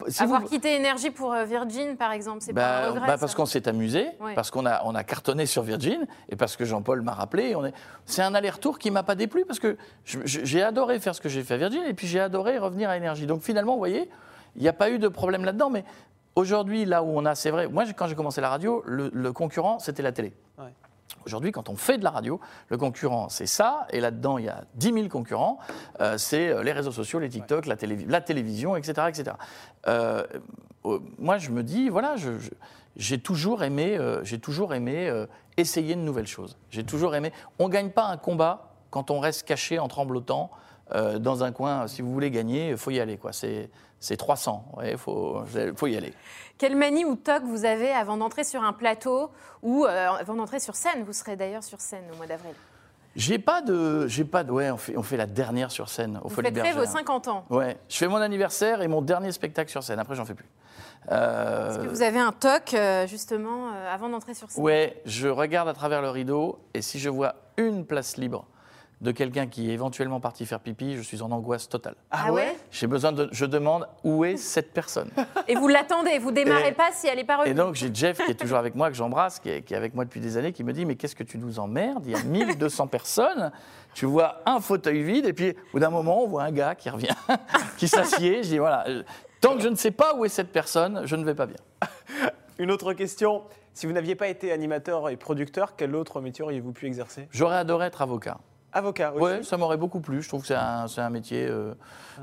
[0.07, 3.07] Si Avoir vous- quitté Énergie pour euh, Virgin, par exemple, c'est pas un bah, regret
[3.07, 4.36] bah, parce qu'on s'est amusé, Ouais.
[4.36, 7.55] parce qu'on a, on a cartonné sur Virgin, et parce que Jean-Paul m'a rappelé.
[7.55, 7.73] on est-
[8.05, 11.43] C'est un aller-retour qui m'a pas déplu, parce que j'ai adoré faire ce que j'ai
[11.43, 13.25] fait à Virgin, et puis j'ai adoré revenir à Énergie.
[13.25, 14.09] Donc finalement, vous voyez,
[14.55, 15.69] il n'y a pas eu de problème là-dedans.
[15.71, 15.84] Mais
[16.36, 19.34] aujourd'hui, là où on a, c'est vrai, moi quand j'ai commencé la radio, le, le
[19.34, 20.34] concurrent, c'était la télé.
[20.59, 20.65] Ouais.
[21.26, 22.39] Aujourd'hui, quand on fait de la radio,
[22.70, 25.59] le concurrent, c'est ça, et là-dedans, il y a 10 000 concurrents.
[25.99, 29.07] Euh, c'est euh, les réseaux sociaux, les TikTok, la, télévi- la télévision, etc.
[29.09, 29.36] etc.
[29.88, 30.24] Euh,
[30.86, 32.16] euh, moi, je me dis, voilà,
[32.95, 35.26] j'ai toujours aimé, j'ai toujours aimé
[35.57, 36.57] essayer de nouvelles choses.
[36.72, 37.32] J'ai toujours aimé.
[37.59, 40.49] On ne gagne pas un combat quand on reste caché en tremblotant
[41.20, 41.88] dans un coin.
[41.88, 43.18] Si vous voulez gagner, il faut y aller.
[43.18, 43.32] quoi.
[43.32, 43.70] C'est
[44.02, 45.41] c'est 300, il faut,
[45.78, 46.12] faut y aller.
[46.58, 49.32] Quelle manie ou toc vous avez avant d'entrer sur un plateau
[49.62, 51.04] ou euh, avant d'entrer sur scène?
[51.06, 52.54] Vous serez d'ailleurs sur scène au mois d'avril.
[53.16, 56.20] J'ai pas de, j'ai pas de, ouais, on fait, on fait la dernière sur scène
[56.24, 56.93] au Vous Folies fêterez vos Bergère.
[56.93, 57.45] 50 ans.
[57.49, 59.99] Ouais, je fais mon anniversaire et mon dernier spectacle sur scène.
[59.99, 60.49] Après, j'en fais plus.
[61.12, 64.64] Euh, Est-ce que vous avez un toc, euh, justement, avant d'entrer sur scène?
[64.64, 68.45] Ouais, je regarde à travers le rideau et si je vois une place libre
[69.02, 71.95] de quelqu'un qui est éventuellement parti faire pipi, je suis en angoisse totale.
[72.12, 72.56] Ah ouais?
[72.70, 75.10] J'ai besoin de, je demande où est cette personne.
[75.47, 77.56] Et vous l'attendez, vous démarrez Et- pas si elle n'est pas Et revenue.
[77.56, 79.95] donc j'ai Jeff qui est toujours avec moi, que j'embrasse, qui est, qui est avec
[79.95, 82.06] moi depuis des années, qui me dit mais qu'est-ce que tu nous emmerdes?
[82.06, 83.52] Il y a 1200 personnes,
[83.95, 86.76] tu vois un fauteuil vide et puis au bout d'un moment on voit un gars
[86.76, 87.08] qui revient,
[87.78, 88.43] qui s'assied.
[88.43, 89.02] Je dis voilà, euh,
[89.41, 91.58] tant que je ne sais pas où est cette personne, je ne vais pas bien.
[92.60, 93.41] Une autre question.
[93.74, 97.28] Si vous n'aviez pas été animateur et producteur, quel autre métier auriez-vous pu exercer?
[97.32, 98.38] J'aurais adoré être avocat.
[98.74, 100.22] Avocat aussi Ouais, ça m'aurait beaucoup plu.
[100.22, 101.47] Je trouve que c'est un, métier.
[101.47, 101.74] euh,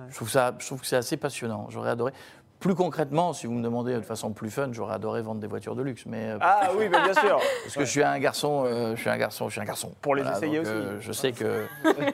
[0.09, 1.67] je, trouve ça, je trouve que c'est assez passionnant.
[1.71, 2.13] J'aurais adoré.
[2.61, 5.77] Plus concrètement, si vous me demandez de façon plus fun, j'aurais adoré vendre des voitures
[5.77, 6.07] de luxe.
[6.07, 7.39] Mais euh, Ah oui, bien sûr.
[7.65, 9.93] parce que je suis un garçon, euh, je suis un garçon, je suis un garçon.
[10.01, 10.75] Pour les essayer donc, aussi.
[10.75, 11.67] euh, je sais que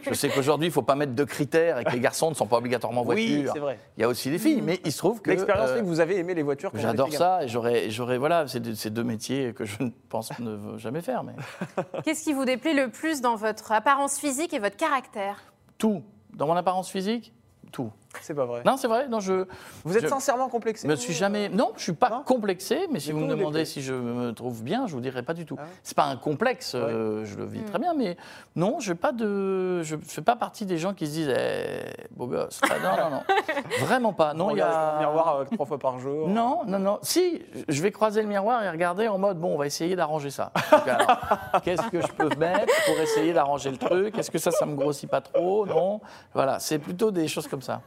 [0.02, 2.46] je sais qu'aujourd'hui, il faut pas mettre de critères et que les garçons ne sont
[2.46, 3.52] pas obligatoirement Oui, voitures.
[3.54, 3.78] c'est vrai.
[3.96, 5.86] Il y a aussi les filles, mais il se trouve que L'expérience euh, fait que
[5.86, 9.04] vous avez aimé les voitures J'adore ça et j'aurais, j'aurais voilà, c'est deux, c'est deux
[9.04, 11.32] métiers que je ne pense ne veux jamais faire, mais
[12.04, 15.42] Qu'est-ce qui vous déplaît le plus dans votre apparence physique et votre caractère?
[15.78, 16.02] Tout
[16.34, 17.32] dans mon apparence physique,
[17.72, 17.90] tout.
[18.22, 18.62] C'est pas vrai.
[18.64, 19.08] Non, c'est vrai.
[19.08, 19.46] Non, je.
[19.84, 21.48] Vous êtes je- sincèrement complexé Je me suis euh, jamais.
[21.48, 24.62] Non, je suis pas Non complexé, mais si vous me demandez si je me trouve
[24.62, 25.56] bien, je vous dirais pas du tout.
[25.58, 28.16] Ah C'est pas un complexe, euh, je le vis très bien, mais
[28.56, 32.26] non, je pas de, je fais pas partie des gens qui se disent, eh, beau
[32.26, 32.60] gosse.
[32.62, 33.22] Ah, non, non, non,
[33.86, 34.34] vraiment pas.
[34.34, 34.94] Non, il y a.
[35.00, 36.28] le miroir euh, trois fois par jour.
[36.28, 36.98] Non, non, non.
[37.02, 40.30] Si, je vais croiser le miroir et regarder en mode, bon, on va essayer d'arranger
[40.30, 40.52] ça.
[41.64, 44.16] Qu'est-ce que je peux mettre pour essayer d'arranger le truc?
[44.18, 45.66] Est-ce que ça, ça me grossit pas trop?
[45.66, 46.00] Non.
[46.32, 47.80] Voilà, c'est plutôt des choses comme ça.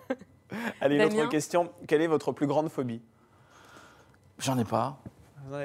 [0.81, 1.69] Allez, une autre question.
[1.87, 3.01] Quelle est votre plus grande phobie?
[4.39, 4.97] J'en ai pas.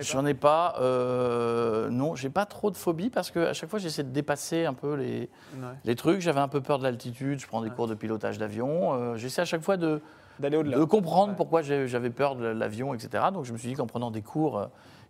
[0.00, 0.76] J'en ai pas.
[0.80, 4.64] Euh, non, j'ai pas trop de phobie parce que à chaque fois j'essaie de dépasser
[4.64, 5.66] un peu les, Ouais.
[5.84, 6.20] les trucs.
[6.20, 7.40] J'avais un peu peur de l'altitude.
[7.40, 8.94] Je prends des cours de pilotage d'avion.
[8.94, 10.00] Euh, j'essaie à chaque fois de,
[10.38, 10.78] D'aller au-delà.
[10.78, 11.36] de comprendre Ouais.
[11.36, 13.24] pourquoi j'avais peur de l'avion, etc.
[13.34, 14.66] Donc je me suis dit qu'en prenant des cours euh,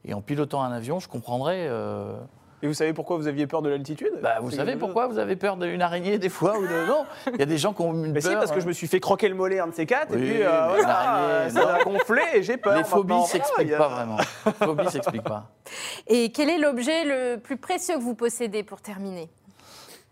[0.06, 1.66] et en pilotant un avion, je comprendrais.
[1.68, 2.14] euh,
[2.64, 4.12] Et vous savez pourquoi vous aviez peur de l'altitude?
[4.22, 6.86] Bah, vous savez pourquoi vous avez peur d'une araignée des fois ou de...
[6.86, 8.30] Non, il y a des gens qui ont une Mais peur.
[8.30, 10.22] si, parce que je me suis fait croquer le mollet un de ces quatre, Oui,
[10.22, 12.76] et puis euh, voilà, ça a gonflé et j'ai peur.
[12.76, 13.26] Les phobies maintenant.
[13.26, 14.16] s'expliquent Ah, pas vraiment.
[14.46, 15.50] Les phobies s'expliquent pas.
[16.06, 19.28] Et quel est l'objet le plus précieux que vous possédez pour terminer?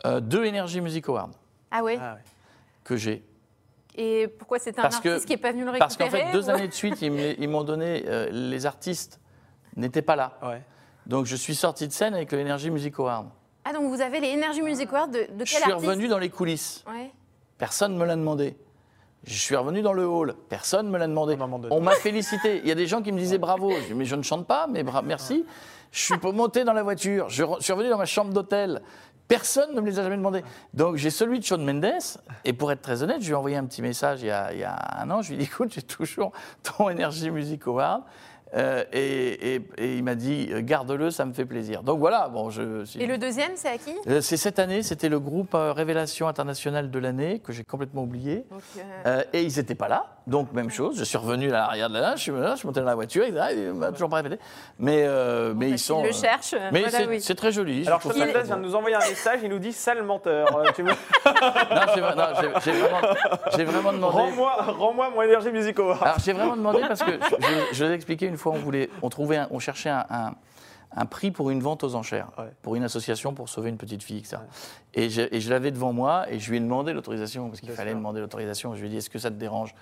[0.07, 1.31] Euh, deux Energy Music Awards
[1.71, 1.99] Ah ouais?
[2.03, 2.21] Ah ouais.
[2.83, 3.23] que j'ai.
[3.97, 6.11] Et pourquoi c'est un Parce artiste que- qui n'est pas venu le récupérer Parce qu'en
[6.11, 9.21] fait, deux années de suite, ils m'ont donné, euh, les artistes
[9.77, 10.33] n'étaient pas là.
[10.43, 10.63] Ouais.
[11.11, 13.27] Donc je suis sorti de scène avec le Energy Music Award.
[13.65, 16.07] Ah donc vous avez les Energy Music Awards de, de quel Je suis artiste revenu
[16.07, 16.85] dans les coulisses.
[16.87, 17.11] Ouais.
[17.59, 18.57] Personne ne me l'a demandé.
[19.25, 20.37] Je suis revenu dans le hall.
[20.49, 21.37] Personne ne me l'a demandé.
[21.73, 22.59] On m'a félicité.
[22.63, 23.73] Il y a des gens qui me disaient bravo.
[23.73, 25.45] Je dis, mais je ne chante pas, mais bra- merci.
[25.91, 27.29] Je suis monté dans la voiture.
[27.29, 28.81] Je suis revenu dans ma chambre d'hôtel.
[29.27, 30.45] Personne ne me les a jamais demandé.
[30.75, 31.93] Donc j'ai celui de Shawn Mendes.
[32.45, 34.53] Et pour être très honnête, je lui ai envoyé un petit message il y a,
[34.53, 35.23] il y a un an.
[35.23, 36.31] Je lui ai dit écoute, j'ai toujours
[36.63, 38.03] ton Energy Music Award.
[38.55, 41.83] Euh, et, et- et il m'a dit euh, garde-le, ça me fait plaisir.
[41.85, 42.83] Donc voilà, bon, je.
[42.99, 43.95] Et le deuxième, c'est à qui?
[44.09, 48.03] Euh, C'est cette année, c'était le groupe euh, Révélation internationale de l'année que j'ai complètement
[48.03, 48.45] oublié.
[48.51, 48.61] Donc,
[49.33, 50.99] et ils n'étaient pas là, donc même chose.
[50.99, 52.95] Je suis revenu à l'arrière de là, je suis, là, je suis monté dans la
[52.97, 54.39] voiture, ils ah, il m'a toujours pas répété.
[54.79, 55.07] Mais,
[55.55, 55.97] mais ils sont.
[56.03, 57.37] s'il le euh, cherche, Mais voilà, c'est oui.
[57.37, 57.85] très joli.
[57.85, 60.49] je Alors, Mendes très vient de nous envoyer un message, il nous dit sale menteur.
[60.75, 60.91] Tu me-
[61.71, 61.93] Non,
[63.55, 64.17] j'ai vraiment, demandé.
[64.17, 65.99] Rends-moi rends-moi mon énergie music award.
[66.03, 68.91] Alors j'ai vraiment demandé parce que je, je, je l'ai expliqué une fois, on voulait,
[69.03, 70.35] on trouvait, un- on cherchait un, un-
[70.97, 72.51] un prix pour une vente aux enchères, Ouais.
[72.63, 74.39] pour une association pour sauver une petite fille, etc.
[74.95, 77.71] Et, je, et je l'avais devant moi et je lui ai demandé l'autorisation parce qu'il
[77.71, 78.75] fallait demander l'autorisation.
[78.75, 79.73] Je lui ai dit est-ce que ça te dérange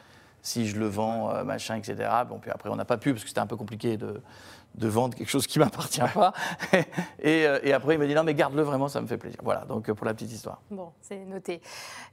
[0.42, 1.96] si je le vends, euh, machin, etc.
[2.28, 4.20] Bon puis après on n'a pas pu parce que c'était un peu compliqué de
[4.74, 6.32] de vendre quelque chose qui m'appartient pas.
[7.20, 9.40] et, euh, et après il m'a dit non mais garde-le vraiment, ça me fait plaisir.
[9.42, 10.60] Voilà donc euh, pour la petite histoire.
[10.70, 11.60] Bon, c'est noté.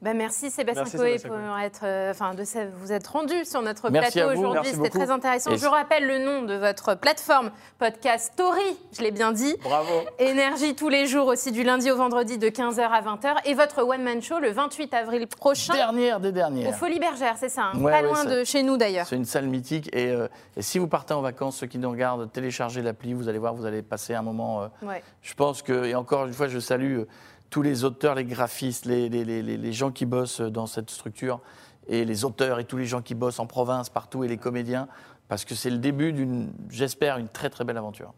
[0.01, 2.43] Bah, merci Sébastien Merci, Coé Sébastien pour être, euh, enfin, de
[2.79, 4.71] vous être rendu sur notre Merci plateau aujourd'hui.
[4.71, 5.51] C'était très intéressant.
[5.51, 9.55] Et Je rappelle le nom de votre plateforme podcast Story, je l'ai bien dit.
[9.63, 10.01] Bravo.
[10.19, 13.83] Énergie tous les jours aussi du lundi au vendredi de 15h à 20h et votre
[13.83, 16.75] one man show le 28 avril prochain Dernière des au dernières.
[16.75, 19.05] Folies Bergères, c'est ça, hein Ouais, pas ouais, loin ça- de chez nous d'ailleurs.
[19.05, 20.27] C'est une salle mythique et, euh,
[20.57, 23.55] et si vous partez en vacances, ceux qui nous regardent, téléchargez l'appli, vous allez voir,
[23.55, 24.61] vous allez passer un moment.
[24.63, 25.01] euh, Ouais.
[25.23, 27.07] je pense que, et encore une fois, je salue euh,
[27.49, 30.89] tous les auteurs, les graphistes, les, les- les- les- les gens qui bossent dans cette
[30.91, 31.39] structure
[31.87, 34.87] et les auteurs et tous les gens qui bossent en province, partout et les comédiens,
[35.27, 38.13] parce que c'est le début d'une, j'espère, une très très belle aventure.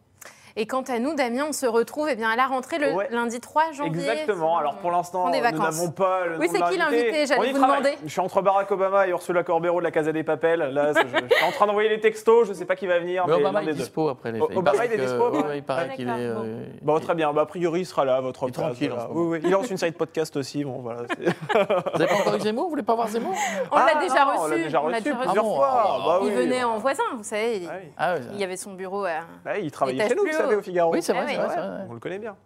[0.60, 3.06] Et quant à nous, Damien, on se retrouve eh bien, à la rentrée le Ouais.
[3.12, 4.08] lundi 3 janvier.
[4.10, 4.58] Exactement.
[4.58, 5.60] Alors pour l'instant, des nous vacances.
[5.60, 7.78] n'avons pas le Oui, c'est qui l'invité J'allais On y vous travaille.
[7.82, 7.98] demander.
[8.04, 10.58] Je suis entre Barack Obama et Ursula Corbero de la Casa des Papels.
[10.58, 12.46] Là, je, je suis en train d'envoyer les textos.
[12.46, 13.24] Je ne sais pas qui va venir.
[13.28, 15.58] Mais mais Obama est dispo après les il Obama, paraît il est dispo, ouais.
[15.58, 16.12] il paraît Ah, qu'il est.
[16.12, 17.32] euh, Bon, très bien.
[17.32, 18.66] Bah, a priori, il sera là votre Il est place.
[18.66, 19.04] tranquille, voilà.
[19.04, 19.30] en ce moment.
[19.30, 19.40] Oui, oui.
[19.44, 20.64] Il lance une série de podcasts aussi.
[20.64, 21.02] Bon, voilà.
[21.18, 22.64] Vous n'avez pas encore eu Zemmour?
[22.64, 23.32] Vous voulez pas voir Zemmour?
[23.70, 24.40] On l'a Ah, déjà reçu.
[24.40, 25.68] On l'a déjà reçu plusieurs Ah fois.
[25.70, 27.62] Ah, Bah Il venait en voisin, vous savez.
[27.70, 27.88] Ah oui.
[27.96, 29.20] Ah, Il y avait son bureau à...
[29.46, 30.24] Ah, il travaillait chez nous,
[30.56, 30.92] au Figaro.
[30.92, 31.44] Oui, c'est vrai, Ah c'est oui.
[31.44, 31.86] vrai, c'est vrai.
[31.88, 32.36] On le connaît bien.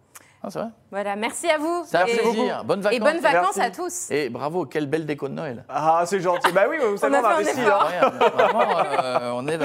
[0.45, 0.67] Ah, c'est vrai.
[0.91, 1.83] Voilà, merci à vous.
[1.85, 2.65] Ça a Et- fait plaisir.
[2.65, 2.97] Bonnes vacances.
[2.97, 3.61] Et bonnes vacances Merci.
[3.61, 4.11] à tous.
[4.11, 5.63] Et bravo, quelle belle déco de Noël.
[5.69, 6.51] Ah, c'est gentil.
[6.51, 7.81] Bah oui, vous savez, a on a fait un effort.
[7.83, 8.07] hein.
[8.11, 8.35] Incroyable.
[8.35, 9.57] Vraiment, euh, on est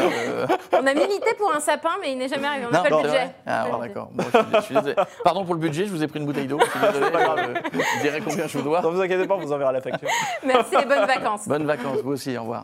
[0.73, 2.67] On a milité pour un sapin, mais il n'est jamais arrivé.
[2.69, 3.19] On n'a Non, pas le c'est budget.
[3.25, 4.09] vrai Ah, bon, d'accord.
[4.13, 4.95] Bon, je, suis- je suis désolé.
[5.25, 6.61] Pardon pour le budget, je vous ai pris une bouteille d'eau.
[6.61, 7.07] Je suis désolé.
[7.17, 7.55] euh,
[7.97, 8.81] je dirai combien je vous dois.
[8.81, 10.09] Ne vous inquiétez pas, on vous enverra la facture.
[10.45, 11.49] Merci et bonnes vacances.
[11.49, 12.63] Bonnes vacances, vous aussi, au revoir.